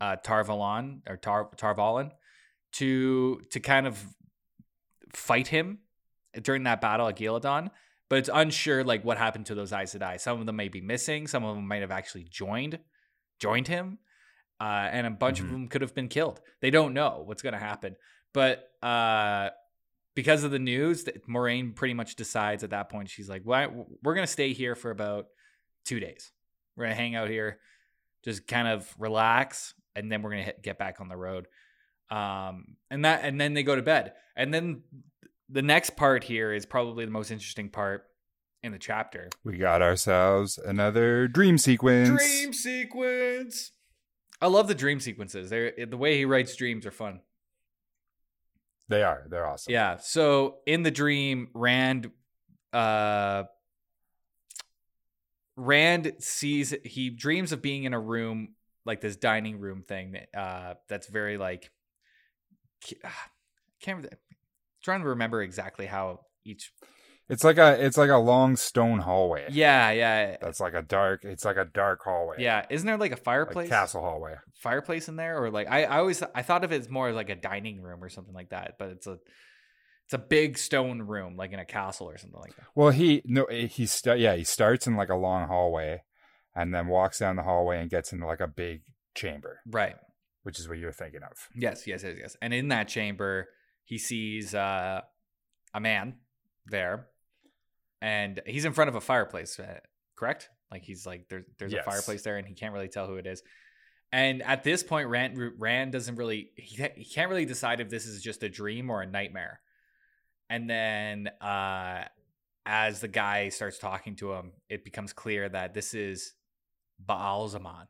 uh, 0.00 0.16
Tar 0.16 0.44
Valon 0.44 1.00
or 1.08 1.16
Tar 1.16 1.50
Tarvalon 1.56 2.12
to 2.74 3.40
to 3.50 3.60
kind 3.60 3.86
of 3.86 4.04
fight 5.12 5.48
him 5.48 5.78
during 6.40 6.64
that 6.64 6.80
battle 6.80 7.08
at 7.08 7.16
Ghealdan. 7.16 7.70
But 8.08 8.20
it's 8.20 8.30
unsure 8.32 8.84
like 8.84 9.04
what 9.04 9.18
happened 9.18 9.46
to 9.46 9.54
those 9.56 9.72
Aes 9.72 9.94
Sedai. 9.94 10.20
Some 10.20 10.38
of 10.38 10.46
them 10.46 10.56
may 10.56 10.68
be 10.68 10.80
missing. 10.80 11.26
Some 11.26 11.44
of 11.44 11.56
them 11.56 11.66
might 11.66 11.80
have 11.80 11.90
actually 11.90 12.24
joined 12.24 12.78
joined 13.40 13.68
him, 13.68 13.98
uh, 14.60 14.88
and 14.90 15.06
a 15.06 15.10
bunch 15.10 15.40
Mhm. 15.40 15.44
of 15.44 15.50
them 15.50 15.68
could 15.68 15.82
have 15.82 15.94
been 15.94 16.08
killed. 16.08 16.40
They 16.60 16.70
don't 16.70 16.94
know 16.94 17.22
what's 17.26 17.42
going 17.42 17.52
to 17.52 17.58
happen. 17.58 17.96
But 18.32 18.70
uh, 18.82 19.50
because 20.14 20.44
of 20.44 20.50
the 20.50 20.58
news, 20.58 21.04
that 21.04 21.26
Moiraine 21.26 21.74
pretty 21.74 21.94
much 21.94 22.16
decides 22.16 22.64
at 22.64 22.70
that 22.70 22.88
point. 22.88 23.08
She's 23.10 23.28
like, 23.28 23.42
"Well, 23.44 23.86
we're 24.02 24.14
going 24.14 24.26
to 24.26 24.32
stay 24.32 24.52
here 24.52 24.74
for 24.74 24.90
about 24.90 25.26
two 25.84 26.00
days. 26.00 26.32
We're 26.76 26.84
going 26.84 26.96
to 26.96 27.00
hang 27.02 27.14
out 27.14 27.28
here, 27.30 27.58
just 28.24 28.46
kind 28.46 28.68
of 28.68 28.92
relax, 28.98 29.74
and 29.94 30.10
then 30.10 30.22
we're 30.22 30.30
going 30.30 30.44
to 30.46 30.54
get 30.62 30.78
back 30.78 31.00
on 31.00 31.08
the 31.08 31.16
road." 31.16 31.48
Um, 32.10 32.76
and 32.90 33.04
that, 33.04 33.24
and 33.24 33.40
then 33.40 33.54
they 33.54 33.62
go 33.62 33.74
to 33.74 33.82
bed. 33.82 34.12
And 34.36 34.52
then 34.54 34.82
the 35.48 35.62
next 35.62 35.96
part 35.96 36.24
here 36.24 36.52
is 36.52 36.64
probably 36.66 37.04
the 37.04 37.10
most 37.10 37.30
interesting 37.30 37.68
part 37.68 38.04
in 38.62 38.72
the 38.72 38.78
chapter. 38.78 39.28
We 39.44 39.56
got 39.58 39.80
ourselves 39.82 40.58
another 40.58 41.26
dream 41.28 41.56
sequence. 41.58 42.08
Dream 42.08 42.52
sequence. 42.52 43.72
I 44.40 44.48
love 44.48 44.68
the 44.68 44.74
dream 44.74 45.00
sequences. 45.00 45.50
They're 45.50 45.72
the 45.86 45.96
way 45.96 46.16
he 46.16 46.24
writes 46.24 46.54
dreams 46.56 46.86
are 46.86 46.90
fun. 46.90 47.20
They 48.88 49.02
are. 49.02 49.26
They're 49.28 49.46
awesome. 49.46 49.72
Yeah. 49.72 49.96
So 49.96 50.58
in 50.66 50.82
the 50.82 50.90
dream, 50.90 51.48
Rand, 51.54 52.10
uh, 52.72 53.44
Rand 55.56 56.12
sees 56.18 56.74
he 56.84 57.10
dreams 57.10 57.52
of 57.52 57.62
being 57.62 57.84
in 57.84 57.94
a 57.94 58.00
room 58.00 58.54
like 58.84 59.00
this 59.00 59.16
dining 59.16 59.58
room 59.58 59.82
thing 59.82 60.12
that 60.12 60.28
uh 60.38 60.74
that's 60.88 61.08
very 61.08 61.38
like 61.38 61.70
ah, 63.04 63.30
can't 63.80 64.06
trying 64.82 65.00
to 65.00 65.08
remember 65.08 65.42
exactly 65.42 65.86
how 65.86 66.20
each 66.44 66.72
It's 67.28 67.42
like 67.44 67.58
a 67.58 67.84
it's 67.84 67.96
like 67.98 68.10
a 68.10 68.16
long 68.18 68.56
stone 68.56 69.00
hallway. 69.00 69.46
yeah 69.50 69.90
yeah 69.90 70.36
That's 70.40 70.60
like 70.60 70.74
a 70.74 70.82
dark 70.82 71.24
it's 71.24 71.44
like 71.44 71.56
a 71.56 71.64
dark 71.64 72.00
hallway. 72.04 72.36
yeah 72.38 72.64
isn't 72.70 72.86
there 72.86 72.96
like 72.96 73.10
a 73.12 73.14
Like 73.16 73.24
fireplace 73.24 73.68
castle 73.68 74.00
hallway. 74.02 74.34
fireplace 74.60 75.08
in 75.08 75.16
there 75.16 75.42
or 75.42 75.50
like 75.50 75.68
I, 75.68 75.84
I 75.84 75.98
always 75.98 76.22
I 76.34 76.42
thought 76.42 76.62
of 76.64 76.72
it 76.72 76.80
as 76.80 76.88
more 76.88 77.12
like 77.12 77.28
a 77.30 77.34
dining 77.34 77.82
room 77.82 78.02
or 78.02 78.08
something 78.08 78.34
like 78.34 78.50
that 78.50 78.76
but 78.78 78.90
it's 78.90 79.06
a 79.06 79.18
it's 80.04 80.14
a 80.14 80.18
big 80.18 80.56
stone 80.56 81.02
room 81.02 81.36
like 81.36 81.50
in 81.52 81.58
a 81.58 81.64
castle 81.64 82.08
or 82.08 82.16
something 82.16 82.38
like 82.40 82.54
that 82.56 82.66
Well, 82.76 82.90
he 82.90 83.22
no 83.24 83.46
he 83.50 83.86
sta- 83.86 84.14
yeah, 84.14 84.36
he 84.36 84.44
starts 84.44 84.86
in 84.86 84.94
like 84.96 85.08
a 85.10 85.16
long 85.16 85.48
hallway 85.48 86.02
and 86.54 86.72
then 86.72 86.86
walks 86.86 87.18
down 87.18 87.34
the 87.34 87.42
hallway 87.42 87.80
and 87.80 87.90
gets 87.90 88.12
into 88.12 88.24
like 88.24 88.40
a 88.40 88.46
big 88.46 88.82
chamber, 89.16 89.60
right 89.68 89.96
which 90.44 90.60
is 90.60 90.68
what 90.68 90.78
you're 90.78 90.92
thinking 90.92 91.22
of. 91.28 91.48
yes 91.56 91.88
yes 91.88 92.04
yes 92.04 92.14
yes 92.20 92.36
and 92.40 92.54
in 92.54 92.68
that 92.68 92.86
chamber 92.86 93.48
he 93.84 93.98
sees 93.98 94.54
uh 94.54 95.00
a 95.74 95.80
man 95.80 96.14
there 96.66 97.08
and 98.00 98.40
he's 98.46 98.64
in 98.64 98.72
front 98.72 98.88
of 98.88 98.94
a 98.94 99.00
fireplace 99.00 99.58
uh, 99.58 99.78
correct? 100.16 100.48
Like 100.70 100.82
he's 100.82 101.06
like 101.06 101.28
there, 101.28 101.44
there's 101.58 101.72
Yes. 101.72 101.86
a 101.86 101.90
fireplace 101.90 102.22
there 102.22 102.36
and 102.36 102.46
he 102.46 102.54
can't 102.54 102.72
really 102.72 102.88
tell 102.88 103.06
who 103.06 103.16
it 103.16 103.26
is. 103.26 103.42
And 104.12 104.42
at 104.42 104.64
this 104.64 104.82
point 104.82 105.08
rand 105.08 105.38
rand 105.58 105.92
doesn't 105.92 106.16
really 106.16 106.50
he, 106.56 106.82
he 106.96 107.04
can't 107.04 107.28
really 107.28 107.44
decide 107.44 107.80
if 107.80 107.88
this 107.90 108.06
is 108.06 108.22
just 108.22 108.42
a 108.42 108.48
dream 108.48 108.90
or 108.90 109.02
a 109.02 109.06
nightmare. 109.06 109.60
And 110.50 110.68
then 110.68 111.28
uh 111.40 112.04
as 112.64 113.00
the 113.00 113.08
guy 113.08 113.48
starts 113.48 113.78
talking 113.78 114.16
to 114.16 114.32
him 114.32 114.52
it 114.68 114.84
becomes 114.84 115.12
clear 115.12 115.48
that 115.48 115.72
this 115.74 115.94
is 115.94 116.32
Ba'alzamon 117.04 117.86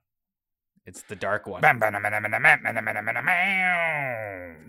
it's 0.85 1.03
the 1.03 1.17
dark 1.17 1.47
one. 1.49 1.63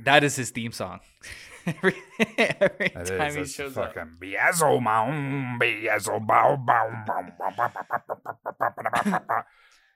That 0.03 0.23
is 0.23 0.35
his 0.35 0.49
theme 0.49 0.71
song 0.71 0.99
every, 1.67 1.95
every 2.37 2.89
time 2.89 3.37
is, 3.37 3.55
he 3.55 3.63
shows 3.63 3.73
fucking 3.73 4.01
up. 4.01 4.07
Beelzebub, 4.19 5.59
Beazelbaum. 5.59 7.05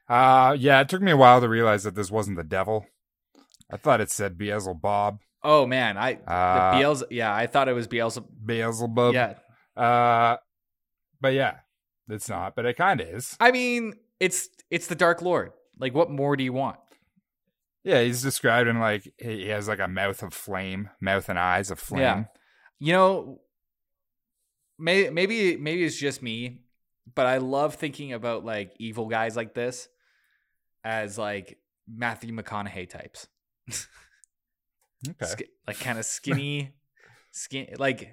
uh, 0.09 0.55
yeah, 0.59 0.81
it 0.81 0.89
took 0.89 1.01
me 1.01 1.11
a 1.11 1.17
while 1.17 1.41
to 1.41 1.49
realize 1.49 1.83
that 1.83 1.95
this 1.95 2.11
wasn't 2.11 2.37
the 2.37 2.43
devil. 2.43 2.85
I 3.71 3.77
thought 3.77 4.01
it 4.01 4.11
said 4.11 4.37
Beazel 4.37 4.73
Bob. 4.73 5.19
Oh 5.43 5.65
man, 5.65 5.97
I 5.97 6.19
uh, 6.27 6.73
Beelze- 6.75 7.03
yeah, 7.09 7.33
I 7.33 7.47
thought 7.47 7.67
it 7.67 7.73
was 7.73 7.87
Beelzebub. 7.87 8.29
Beelzebub. 8.45 9.13
Yeah. 9.13 9.35
Uh, 9.75 10.37
but 11.19 11.33
yeah, 11.33 11.55
it's 12.09 12.29
not. 12.29 12.55
But 12.55 12.65
it 12.65 12.77
kind 12.77 13.01
of 13.01 13.07
is. 13.07 13.35
I 13.39 13.51
mean, 13.51 13.93
it's 14.19 14.49
it's 14.69 14.87
the 14.87 14.95
Dark 14.95 15.21
Lord. 15.21 15.53
Like, 15.79 15.95
what 15.95 16.11
more 16.11 16.35
do 16.35 16.43
you 16.43 16.53
want? 16.53 16.77
Yeah, 17.83 18.01
he's 18.03 18.21
described 18.21 18.69
in 18.69 18.79
like 18.79 19.11
he 19.17 19.47
has 19.47 19.67
like 19.67 19.79
a 19.79 19.87
mouth 19.87 20.21
of 20.21 20.33
flame, 20.33 20.89
mouth 20.99 21.29
and 21.29 21.39
eyes 21.39 21.71
of 21.71 21.79
flame. 21.79 22.01
Yeah. 22.01 22.23
You 22.79 22.93
know, 22.93 23.41
may, 24.77 25.09
maybe 25.09 25.57
maybe 25.57 25.83
it's 25.83 25.97
just 25.97 26.21
me, 26.21 26.61
but 27.15 27.25
I 27.25 27.37
love 27.37 27.75
thinking 27.75 28.13
about 28.13 28.45
like 28.45 28.73
evil 28.77 29.07
guys 29.07 29.35
like 29.35 29.53
this 29.53 29.87
as 30.83 31.17
like 31.17 31.57
Matthew 31.87 32.33
McConaughey 32.33 32.89
types, 32.89 33.27
Okay. 35.09 35.25
Sk- 35.25 35.41
like 35.67 35.79
kind 35.79 35.97
of 35.97 36.05
skinny, 36.05 36.73
skin 37.31 37.67
like 37.79 38.11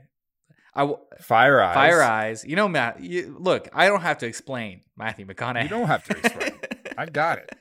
I 0.75 0.81
w- 0.81 0.99
Fire 1.21 1.61
eyes. 1.61 1.75
fire 1.75 2.03
eyes. 2.03 2.45
You 2.45 2.57
know, 2.57 2.69
Matt. 2.69 3.01
You, 3.03 3.37
look, 3.39 3.69
I 3.75 3.89
don't 3.89 4.01
have 4.01 4.19
to 4.19 4.27
explain 4.27 4.83
Matthew 4.97 5.27
McConaughey. 5.27 5.65
You 5.65 5.69
don't 5.69 5.87
have 5.87 6.05
to 6.05 6.17
explain. 6.17 6.53
I 6.99 7.07
got 7.07 7.39
it. 7.39 7.55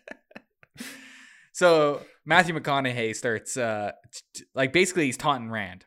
So 1.58 2.04
Matthew 2.24 2.54
McConaughey 2.54 3.16
starts 3.16 3.58
uh 3.58 3.94
t- 4.36 4.46
like 4.54 4.72
basically 4.74 5.06
he's 5.06 5.18
taunting 5.18 5.50
Rand. 5.50 5.86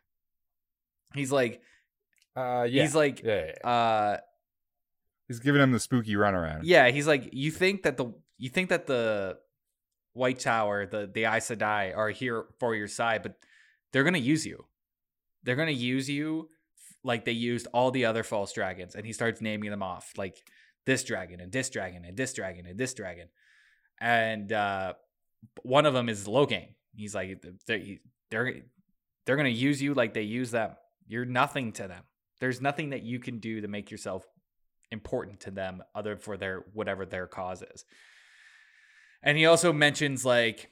He's 1.15 1.31
like 1.31 1.63
Uh 2.35 2.67
yeah. 2.69 2.83
he's 2.83 2.97
like 2.97 3.23
yeah, 3.23 3.35
yeah, 3.35 3.53
yeah. 3.63 3.71
uh 3.71 4.17
He's 5.29 5.39
giving 5.39 5.63
him 5.63 5.71
the 5.71 5.79
spooky 5.79 6.15
runaround. 6.17 6.63
Yeah, 6.65 6.91
he's 6.91 7.07
like, 7.07 7.29
you 7.33 7.53
think 7.53 7.85
that 7.85 7.97
the 7.97 8.13
you 8.37 8.51
think 8.51 8.71
that 8.71 8.89
the 8.89 9.37
White 10.13 10.41
Tower, 10.41 10.87
the 10.87 11.09
the 11.15 11.25
Aes 11.27 11.49
Sedai 11.51 11.97
are 11.97 12.11
here 12.11 12.47
for 12.59 12.75
your 12.75 12.89
side, 12.89 13.23
but 13.23 13.37
they're 13.93 14.03
gonna 14.03 14.19
use 14.19 14.45
you. 14.45 14.65
They're 15.45 15.55
gonna 15.55 15.71
use 15.71 16.11
you 16.11 16.49
like 17.05 17.25
they 17.27 17.31
used 17.53 17.69
all 17.73 17.93
the 17.93 18.07
other 18.07 18.25
false 18.25 18.53
dragons, 18.53 18.97
and 18.97 19.07
he 19.07 19.13
starts 19.13 19.41
naming 19.41 19.71
them 19.71 19.85
off, 19.85 20.11
like 20.17 20.37
this 20.85 21.05
dragon 21.05 21.39
and 21.41 21.53
this 21.53 21.71
dragon 21.71 22.05
and 22.05 22.17
this 22.17 22.33
dragon 22.33 22.67
and 22.67 22.77
this 22.77 22.93
dragon, 22.93 23.29
and 24.01 24.53
uh, 24.53 24.95
one 25.63 25.87
of 25.87 25.95
them 25.95 26.09
is 26.09 26.27
Logain. 26.27 26.69
He's 26.95 27.15
like, 27.15 27.45
they're 27.67 27.81
they're 28.31 28.55
they're 29.27 29.37
gonna 29.37 29.49
use 29.49 29.81
you 29.81 29.95
like 29.95 30.15
they 30.15 30.23
use 30.23 30.51
them. 30.51 30.73
You're 31.07 31.25
nothing 31.25 31.73
to 31.73 31.89
them. 31.89 32.03
There's 32.41 32.61
nothing 32.61 32.91
that 32.91 33.03
you 33.03 33.19
can 33.19 33.39
do 33.39 33.61
to 33.61 33.69
make 33.69 33.91
yourself 33.91 34.25
important 34.91 35.41
to 35.41 35.51
them 35.51 35.83
other 35.95 36.17
for 36.17 36.37
their 36.37 36.65
whatever 36.73 37.07
their 37.07 37.27
cause 37.27 37.63
is. 37.63 37.85
And 39.23 39.37
he 39.37 39.47
also 39.47 39.73
mentions 39.73 40.25
like 40.25 40.71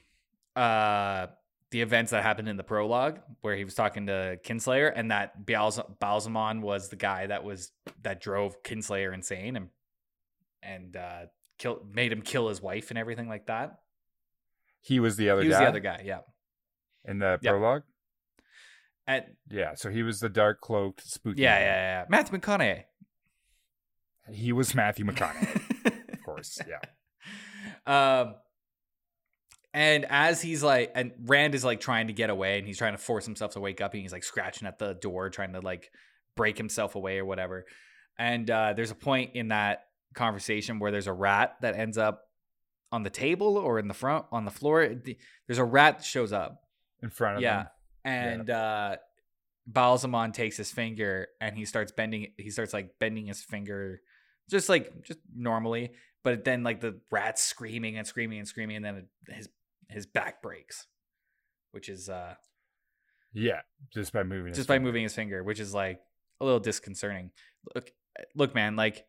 uh 0.55 1.27
the 1.71 1.81
events 1.81 2.11
that 2.11 2.23
happened 2.23 2.49
in 2.49 2.57
the 2.57 2.63
prologue 2.63 3.19
where 3.41 3.55
he 3.55 3.63
was 3.63 3.75
talking 3.75 4.07
to 4.07 4.39
Kinslayer 4.43 4.91
and 4.93 5.11
that 5.11 5.45
Ba'alzamon 5.45 6.61
was 6.61 6.89
the 6.89 6.95
guy 6.95 7.27
that 7.27 7.43
was 7.43 7.71
that 8.01 8.21
drove 8.21 8.63
Kinslayer 8.63 9.13
insane 9.13 9.55
and 9.55 9.69
and 10.63 10.97
uh 10.97 11.25
kill 11.59 11.85
made 11.93 12.11
him 12.11 12.21
kill 12.21 12.49
his 12.49 12.61
wife 12.61 12.89
and 12.89 12.97
everything 12.97 13.29
like 13.29 13.45
that. 13.47 13.79
He 14.81 14.99
was 14.99 15.17
the 15.17 15.29
other 15.29 15.41
He 15.41 15.47
was 15.49 15.57
guy 15.57 15.63
the 15.63 15.69
other 15.69 15.79
guy, 15.79 16.01
yeah. 16.05 16.19
in 17.05 17.19
the 17.19 17.39
Yep. 17.41 17.51
prologue. 17.53 17.83
And 19.07 19.25
Yeah, 19.49 19.73
so 19.75 19.89
he 19.89 20.03
was 20.03 20.19
the 20.19 20.29
dark 20.29 20.61
cloaked 20.61 21.01
spooky. 21.07 21.41
yeah, 21.41 21.57
yeah, 21.59 21.65
yeah. 22.01 22.05
Matthew 22.09 22.37
McConaughey. 22.39 22.83
He 24.31 24.51
was 24.53 24.75
Matthew 24.75 25.05
McConaughey, 25.05 26.13
of 26.13 26.21
course. 26.25 26.59
Yeah. 26.67 26.79
um 27.87 28.35
and 29.73 30.05
as 30.09 30.41
he's 30.41 30.63
like 30.63 30.91
and 30.95 31.11
rand 31.25 31.53
is 31.55 31.63
like 31.65 31.79
trying 31.79 32.07
to 32.07 32.13
get 32.13 32.29
away 32.29 32.57
and 32.57 32.67
he's 32.67 32.77
trying 32.77 32.93
to 32.93 32.97
force 32.97 33.25
himself 33.25 33.51
to 33.53 33.59
wake 33.59 33.81
up 33.81 33.93
and 33.93 34.01
he's 34.01 34.11
like 34.13 34.23
scratching 34.23 34.67
at 34.67 34.79
the 34.79 34.93
door 34.95 35.29
trying 35.29 35.53
to 35.53 35.59
like 35.59 35.89
break 36.35 36.57
himself 36.57 36.95
away 36.95 37.17
or 37.19 37.25
whatever 37.25 37.65
and 38.17 38.49
uh 38.49 38.73
there's 38.73 38.91
a 38.91 38.95
point 38.95 39.31
in 39.35 39.49
that 39.49 39.81
conversation 40.15 40.79
where 40.79 40.91
there's 40.91 41.07
a 41.07 41.13
rat 41.13 41.53
that 41.61 41.75
ends 41.75 41.97
up 41.97 42.21
on 42.91 43.03
the 43.03 43.09
table 43.09 43.57
or 43.57 43.79
in 43.79 43.87
the 43.87 43.93
front 43.93 44.25
on 44.31 44.45
the 44.45 44.51
floor 44.51 44.95
there's 45.47 45.59
a 45.59 45.63
rat 45.63 45.97
that 45.99 46.05
shows 46.05 46.33
up 46.33 46.63
In 47.03 47.09
front 47.09 47.37
of 47.37 47.39
him. 47.39 47.43
yeah 47.43 47.59
him. 47.61 47.67
and 48.03 48.49
uh 48.49 48.95
Ba'alzamon 49.71 50.33
takes 50.33 50.57
his 50.57 50.71
finger 50.71 51.27
and 51.39 51.55
he 51.55 51.65
starts 51.65 51.91
bending 51.91 52.33
he 52.37 52.49
starts 52.49 52.73
like 52.73 52.97
bending 52.99 53.27
his 53.27 53.41
finger 53.43 54.01
just 54.49 54.67
like 54.69 55.03
just 55.03 55.19
normally 55.35 55.91
but 56.23 56.43
then 56.43 56.63
like 56.63 56.81
the 56.81 56.99
rat's 57.11 57.43
screaming 57.43 57.97
and 57.97 58.07
screaming 58.07 58.39
and 58.39 58.47
screaming 58.47 58.77
and 58.77 58.85
then 58.85 58.95
it, 58.95 59.33
his 59.35 59.49
his 59.89 60.05
back 60.07 60.41
breaks 60.41 60.87
which 61.71 61.87
is 61.89 62.09
uh 62.09 62.33
Yeah, 63.33 63.61
just 63.93 64.11
by 64.11 64.23
moving. 64.23 64.47
his 64.47 64.57
just 64.57 64.67
by 64.67 64.75
finger. 64.75 64.85
moving 64.87 65.03
his 65.03 65.13
finger 65.13 65.43
which 65.43 65.59
is 65.59 65.71
like 65.73 66.01
a 66.41 66.45
little 66.45 66.59
disconcerting 66.59 67.29
look 67.75 67.91
look 68.33 68.55
man 68.55 68.75
like 68.75 69.05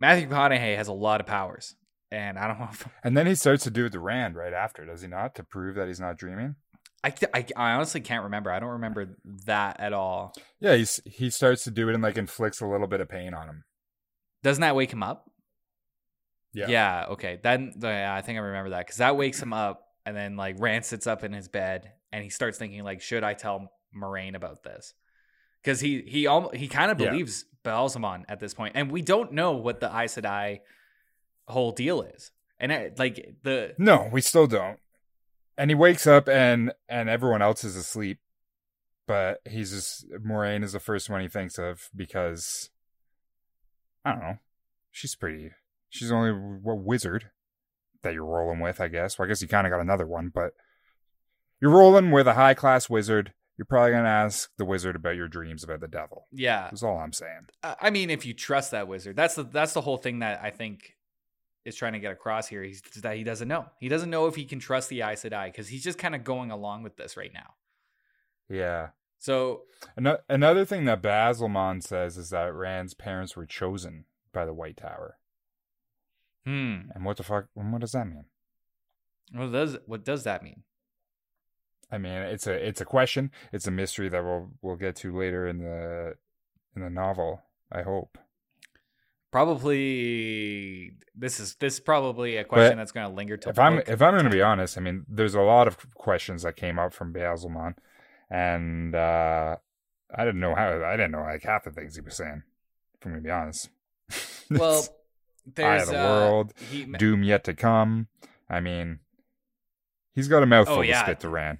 matthew 0.00 0.26
mcconaughey 0.28 0.74
has 0.76 0.88
a 0.88 0.92
lot 0.92 1.20
of 1.20 1.26
powers 1.28 1.76
and 2.12 2.38
i 2.38 2.46
don't 2.46 2.58
know 2.58 2.68
if 2.70 2.88
And 3.04 3.16
then 3.16 3.26
he 3.26 3.34
starts 3.34 3.64
to 3.64 3.70
do 3.70 3.86
it 3.86 3.92
to 3.92 4.00
Rand 4.00 4.36
right 4.36 4.52
after, 4.52 4.84
does 4.84 5.02
he 5.02 5.08
not? 5.08 5.34
To 5.36 5.44
prove 5.44 5.76
that 5.76 5.88
he's 5.88 6.00
not 6.00 6.16
dreaming. 6.18 6.56
I, 7.02 7.14
I, 7.32 7.46
I 7.56 7.72
honestly 7.72 8.00
can't 8.02 8.24
remember 8.24 8.50
i 8.50 8.60
don't 8.60 8.70
remember 8.70 9.16
that 9.46 9.80
at 9.80 9.92
all 9.92 10.34
Yeah, 10.60 10.74
he's 10.76 11.00
he 11.06 11.30
starts 11.30 11.64
to 11.64 11.70
do 11.70 11.88
it 11.88 11.94
and 11.94 12.02
like 12.02 12.18
inflicts 12.18 12.60
a 12.60 12.66
little 12.66 12.86
bit 12.86 13.00
of 13.00 13.08
pain 13.08 13.32
on 13.34 13.48
him. 13.48 13.64
doesn't 14.42 14.60
that 14.60 14.76
wake 14.76 14.92
him 14.92 15.02
up 15.02 15.30
Yeah. 16.52 16.66
Yeah. 16.68 17.06
Okay. 17.10 17.38
Then 17.42 17.72
yeah, 17.80 18.12
I 18.14 18.20
think 18.22 18.36
I 18.38 18.42
remember 18.42 18.70
that 18.70 18.86
because 18.86 18.96
that 18.98 19.16
wakes 19.16 19.40
him 19.40 19.52
up, 19.52 19.86
and 20.04 20.16
then 20.16 20.36
like 20.36 20.56
Rand 20.58 20.84
sits 20.84 21.06
up 21.06 21.22
in 21.24 21.32
his 21.32 21.46
bed, 21.48 21.92
and 22.12 22.24
he 22.24 22.28
starts 22.30 22.58
thinking 22.58 22.82
like, 22.82 23.00
should 23.00 23.22
I 23.22 23.34
tell 23.34 23.70
Moiraine 23.96 24.34
about 24.34 24.62
this? 24.64 24.92
Because 25.62 25.78
he 25.80 26.02
he 26.02 26.26
almost 26.26 26.56
he 26.56 26.66
kind 26.68 26.90
of 26.90 27.00
Yeah. 27.00 27.10
believes 27.10 27.44
Ba'alzamon 27.64 28.24
at 28.28 28.40
this 28.40 28.52
point, 28.52 28.72
and 28.74 28.90
we 28.90 29.00
don't 29.00 29.32
know 29.32 29.52
what 29.52 29.78
the 29.80 29.86
Aes 29.96 30.16
Sedai 30.16 30.60
whole 31.50 31.72
deal 31.72 32.02
is, 32.02 32.30
and 32.58 32.72
I, 32.72 32.90
like 32.96 33.36
the 33.42 33.74
No, 33.78 34.08
we 34.12 34.20
still 34.20 34.46
don't. 34.46 34.78
And 35.58 35.70
he 35.70 35.74
wakes 35.74 36.06
up 36.06 36.28
and 36.28 36.72
and 36.88 37.08
everyone 37.08 37.42
else 37.42 37.64
is 37.64 37.76
asleep, 37.76 38.18
but 39.06 39.40
he's 39.48 39.70
just 39.70 40.10
Moiraine 40.10 40.64
is 40.64 40.72
the 40.72 40.80
first 40.80 41.10
one 41.10 41.20
he 41.20 41.28
thinks 41.28 41.58
of 41.58 41.90
because 41.94 42.70
I 44.04 44.12
don't 44.12 44.20
know. 44.20 44.38
She's 44.90 45.14
pretty. 45.14 45.50
She's 45.88 46.12
only 46.12 46.30
a 46.30 46.74
wizard 46.74 47.30
that 48.02 48.14
you're 48.14 48.24
rolling 48.24 48.60
with, 48.60 48.80
I 48.80 48.88
guess. 48.88 49.18
Well, 49.18 49.26
I 49.26 49.28
guess 49.28 49.42
you 49.42 49.48
kind 49.48 49.66
of 49.66 49.70
got 49.70 49.80
another 49.80 50.06
one, 50.06 50.30
but 50.34 50.52
you're 51.60 51.70
rolling 51.70 52.10
with 52.10 52.26
a 52.26 52.34
high 52.34 52.54
class 52.54 52.88
wizard. 52.88 53.34
You're 53.58 53.66
probably 53.66 53.90
gonna 53.90 54.08
ask 54.08 54.48
the 54.56 54.64
wizard 54.64 54.96
about 54.96 55.16
your 55.16 55.28
dreams 55.28 55.62
about 55.62 55.80
the 55.80 55.88
devil. 55.88 56.26
yeah. 56.32 56.62
That's 56.70 56.82
all 56.82 56.98
I'm 56.98 57.12
saying. 57.12 57.48
I 57.62 57.90
mean, 57.90 58.08
if 58.08 58.24
you 58.24 58.32
trust 58.32 58.70
that 58.70 58.88
wizard, 58.88 59.16
that's 59.16 59.34
the 59.34 59.42
that's 59.42 59.74
the 59.74 59.82
whole 59.82 59.98
thing 59.98 60.20
that 60.20 60.40
I 60.42 60.48
think 60.50 60.96
is 61.64 61.76
trying 61.76 61.92
to 61.92 61.98
get 61.98 62.12
across 62.12 62.48
here. 62.48 62.62
He's 62.62 62.80
that 63.02 63.16
he 63.16 63.24
doesn't 63.24 63.48
know. 63.48 63.66
He 63.78 63.88
doesn't 63.88 64.10
know 64.10 64.26
if 64.26 64.34
he 64.36 64.44
can 64.44 64.58
trust 64.58 64.88
the 64.88 65.02
Aes 65.02 65.22
Sedai 65.22 65.46
because 65.46 65.68
he's 65.68 65.84
just 65.84 65.98
kind 65.98 66.14
of 66.14 66.24
going 66.24 66.50
along 66.50 66.82
with 66.82 66.96
this 66.96 67.16
right 67.16 67.32
now. 67.32 67.54
Yeah. 68.48 68.88
So 69.18 69.62
Ano- 69.96 70.18
Another 70.28 70.64
thing 70.64 70.86
that 70.86 71.02
Basilmon 71.02 71.82
says 71.82 72.16
is 72.16 72.30
that 72.30 72.54
Rand's 72.54 72.94
parents 72.94 73.36
were 73.36 73.46
chosen 73.46 74.06
by 74.32 74.44
the 74.46 74.54
White 74.54 74.78
Tower. 74.78 75.18
Hmm. 76.46 76.90
And 76.94 77.04
what 77.04 77.18
the 77.18 77.22
fuck? 77.22 77.46
What 77.54 77.80
does 77.80 77.92
that 77.92 78.06
mean? 78.06 78.24
What 79.32 79.52
does 79.52 79.76
what 79.86 80.04
does 80.04 80.24
that 80.24 80.42
mean? 80.42 80.62
I 81.92 81.98
mean, 81.98 82.12
it's 82.12 82.46
a 82.46 82.52
it's 82.54 82.80
a 82.80 82.84
question. 82.84 83.30
It's 83.52 83.66
a 83.66 83.70
mystery 83.70 84.08
that 84.08 84.24
we'll 84.24 84.50
we'll 84.62 84.76
get 84.76 84.96
to 84.96 85.16
later 85.16 85.46
in 85.46 85.58
the 85.58 86.14
in 86.74 86.82
the 86.82 86.90
novel. 86.90 87.42
I 87.70 87.82
hope. 87.82 88.16
Probably 89.30 90.92
this 91.14 91.40
is 91.40 91.54
this 91.56 91.74
is 91.74 91.80
probably 91.80 92.36
a 92.36 92.44
question 92.44 92.76
that's 92.78 92.92
going 92.92 93.08
to 93.08 93.14
linger 93.14 93.36
till 93.36 93.50
If 93.50 93.58
I'm 93.58 93.78
if 93.78 94.00
I'm 94.02 94.12
going 94.12 94.24
to 94.24 94.30
be 94.30 94.42
honest, 94.42 94.76
I 94.78 94.80
mean, 94.80 95.04
there's 95.08 95.34
a 95.34 95.40
lot 95.40 95.66
of 95.68 95.76
questions 95.94 96.42
that 96.42 96.56
came 96.56 96.78
up 96.78 96.92
from 96.92 97.12
Basilmon, 97.12 97.74
and 98.30 98.94
uh, 98.94 99.56
I 100.14 100.24
didn't 100.24 100.40
know 100.40 100.54
how. 100.54 100.82
I 100.84 100.92
didn't 100.92 101.12
know 101.12 101.22
like 101.22 101.42
half 101.42 101.64
the 101.64 101.70
things 101.70 101.94
he 101.96 102.00
was 102.00 102.16
saying. 102.16 102.42
If 102.94 103.06
I'm 103.06 103.12
going 103.12 103.22
to 103.22 103.26
be 103.26 103.30
honest. 103.30 103.68
well, 104.50 104.86
there's 105.46 105.88
the 105.88 106.00
uh, 106.00 106.04
world, 106.04 106.52
he- 106.70 106.84
doom 106.84 107.22
yet 107.22 107.44
to 107.44 107.54
come. 107.54 108.08
I 108.48 108.60
mean, 108.60 108.98
he's 110.14 110.28
got 110.28 110.42
a 110.42 110.46
mouthful 110.46 110.78
Oh, 110.78 110.82
yeah. 110.82 111.00
to 111.00 111.06
spit 111.06 111.20
to 111.20 111.28
Rand. 111.28 111.58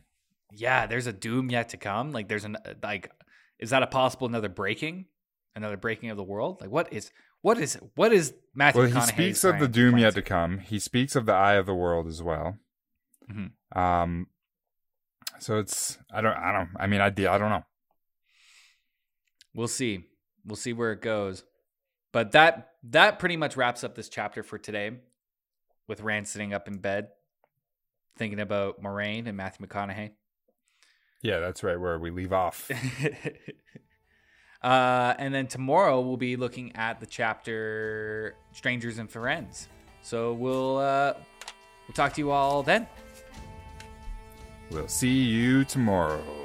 yeah, 0.52 0.86
there's 0.86 1.06
a 1.06 1.12
doom 1.12 1.50
yet 1.50 1.68
to 1.70 1.76
come. 1.76 2.12
Like 2.12 2.28
there's 2.28 2.44
an 2.44 2.56
like, 2.82 3.10
is 3.58 3.70
that 3.70 3.82
a 3.82 3.86
possible 3.86 4.26
another 4.26 4.48
breaking, 4.48 5.06
another 5.54 5.76
breaking 5.76 6.10
of 6.10 6.16
the 6.16 6.24
world? 6.24 6.60
Like 6.60 6.70
what 6.70 6.92
is 6.92 7.10
what 7.42 7.58
is 7.58 7.78
what 7.94 8.12
is 8.12 8.34
Matthew? 8.54 8.82
Well, 8.82 8.90
he 8.90 9.00
speaks 9.00 9.44
of 9.44 9.58
the 9.58 9.68
doom 9.68 9.98
yet 9.98 10.14
to 10.14 10.22
come. 10.22 10.58
He 10.58 10.78
speaks 10.78 11.16
of 11.16 11.26
the 11.26 11.32
eye 11.32 11.54
of 11.54 11.66
the 11.66 11.74
world 11.74 12.06
as 12.06 12.22
well. 12.22 12.58
Mhm. 13.30 13.52
Um, 13.74 14.26
so 15.38 15.58
it's 15.58 15.98
I 16.12 16.20
don't 16.20 16.36
I 16.36 16.52
don't 16.52 16.70
I 16.78 16.86
mean 16.86 17.00
I 17.00 17.06
I 17.06 17.10
don't 17.10 17.50
know. 17.50 17.64
We'll 19.54 19.68
see. 19.68 20.04
We'll 20.44 20.56
see 20.56 20.72
where 20.72 20.92
it 20.92 21.00
goes. 21.02 21.44
But 22.12 22.32
that 22.32 22.70
that 22.84 23.18
pretty 23.18 23.36
much 23.36 23.56
wraps 23.56 23.84
up 23.84 23.94
this 23.94 24.08
chapter 24.08 24.42
for 24.42 24.58
today, 24.58 24.98
with 25.86 26.00
Rand 26.00 26.28
sitting 26.28 26.52
up 26.52 26.66
in 26.68 26.78
bed, 26.78 27.08
thinking 28.16 28.40
about 28.40 28.82
Moiraine 28.82 29.26
and 29.26 29.36
Matthew 29.36 29.66
McConaughey. 29.66 30.12
Yeah, 31.22 31.38
that's 31.40 31.62
right 31.62 31.78
where 31.78 31.98
we 31.98 32.10
leave 32.10 32.32
off. 32.32 32.70
uh, 34.62 35.14
and 35.18 35.34
then 35.34 35.46
tomorrow 35.46 36.00
we'll 36.00 36.16
be 36.16 36.36
looking 36.36 36.74
at 36.76 37.00
the 37.00 37.06
chapter 37.06 38.34
"Strangers 38.52 38.98
and 38.98 39.10
Friends." 39.10 39.68
So 40.02 40.32
we'll 40.32 40.78
uh, 40.78 41.14
we'll 41.86 41.94
talk 41.94 42.14
to 42.14 42.20
you 42.20 42.30
all 42.30 42.62
then. 42.62 42.86
we'll 44.70 44.88
see 44.88 45.08
you 45.08 45.64
tomorrow. 45.64 46.39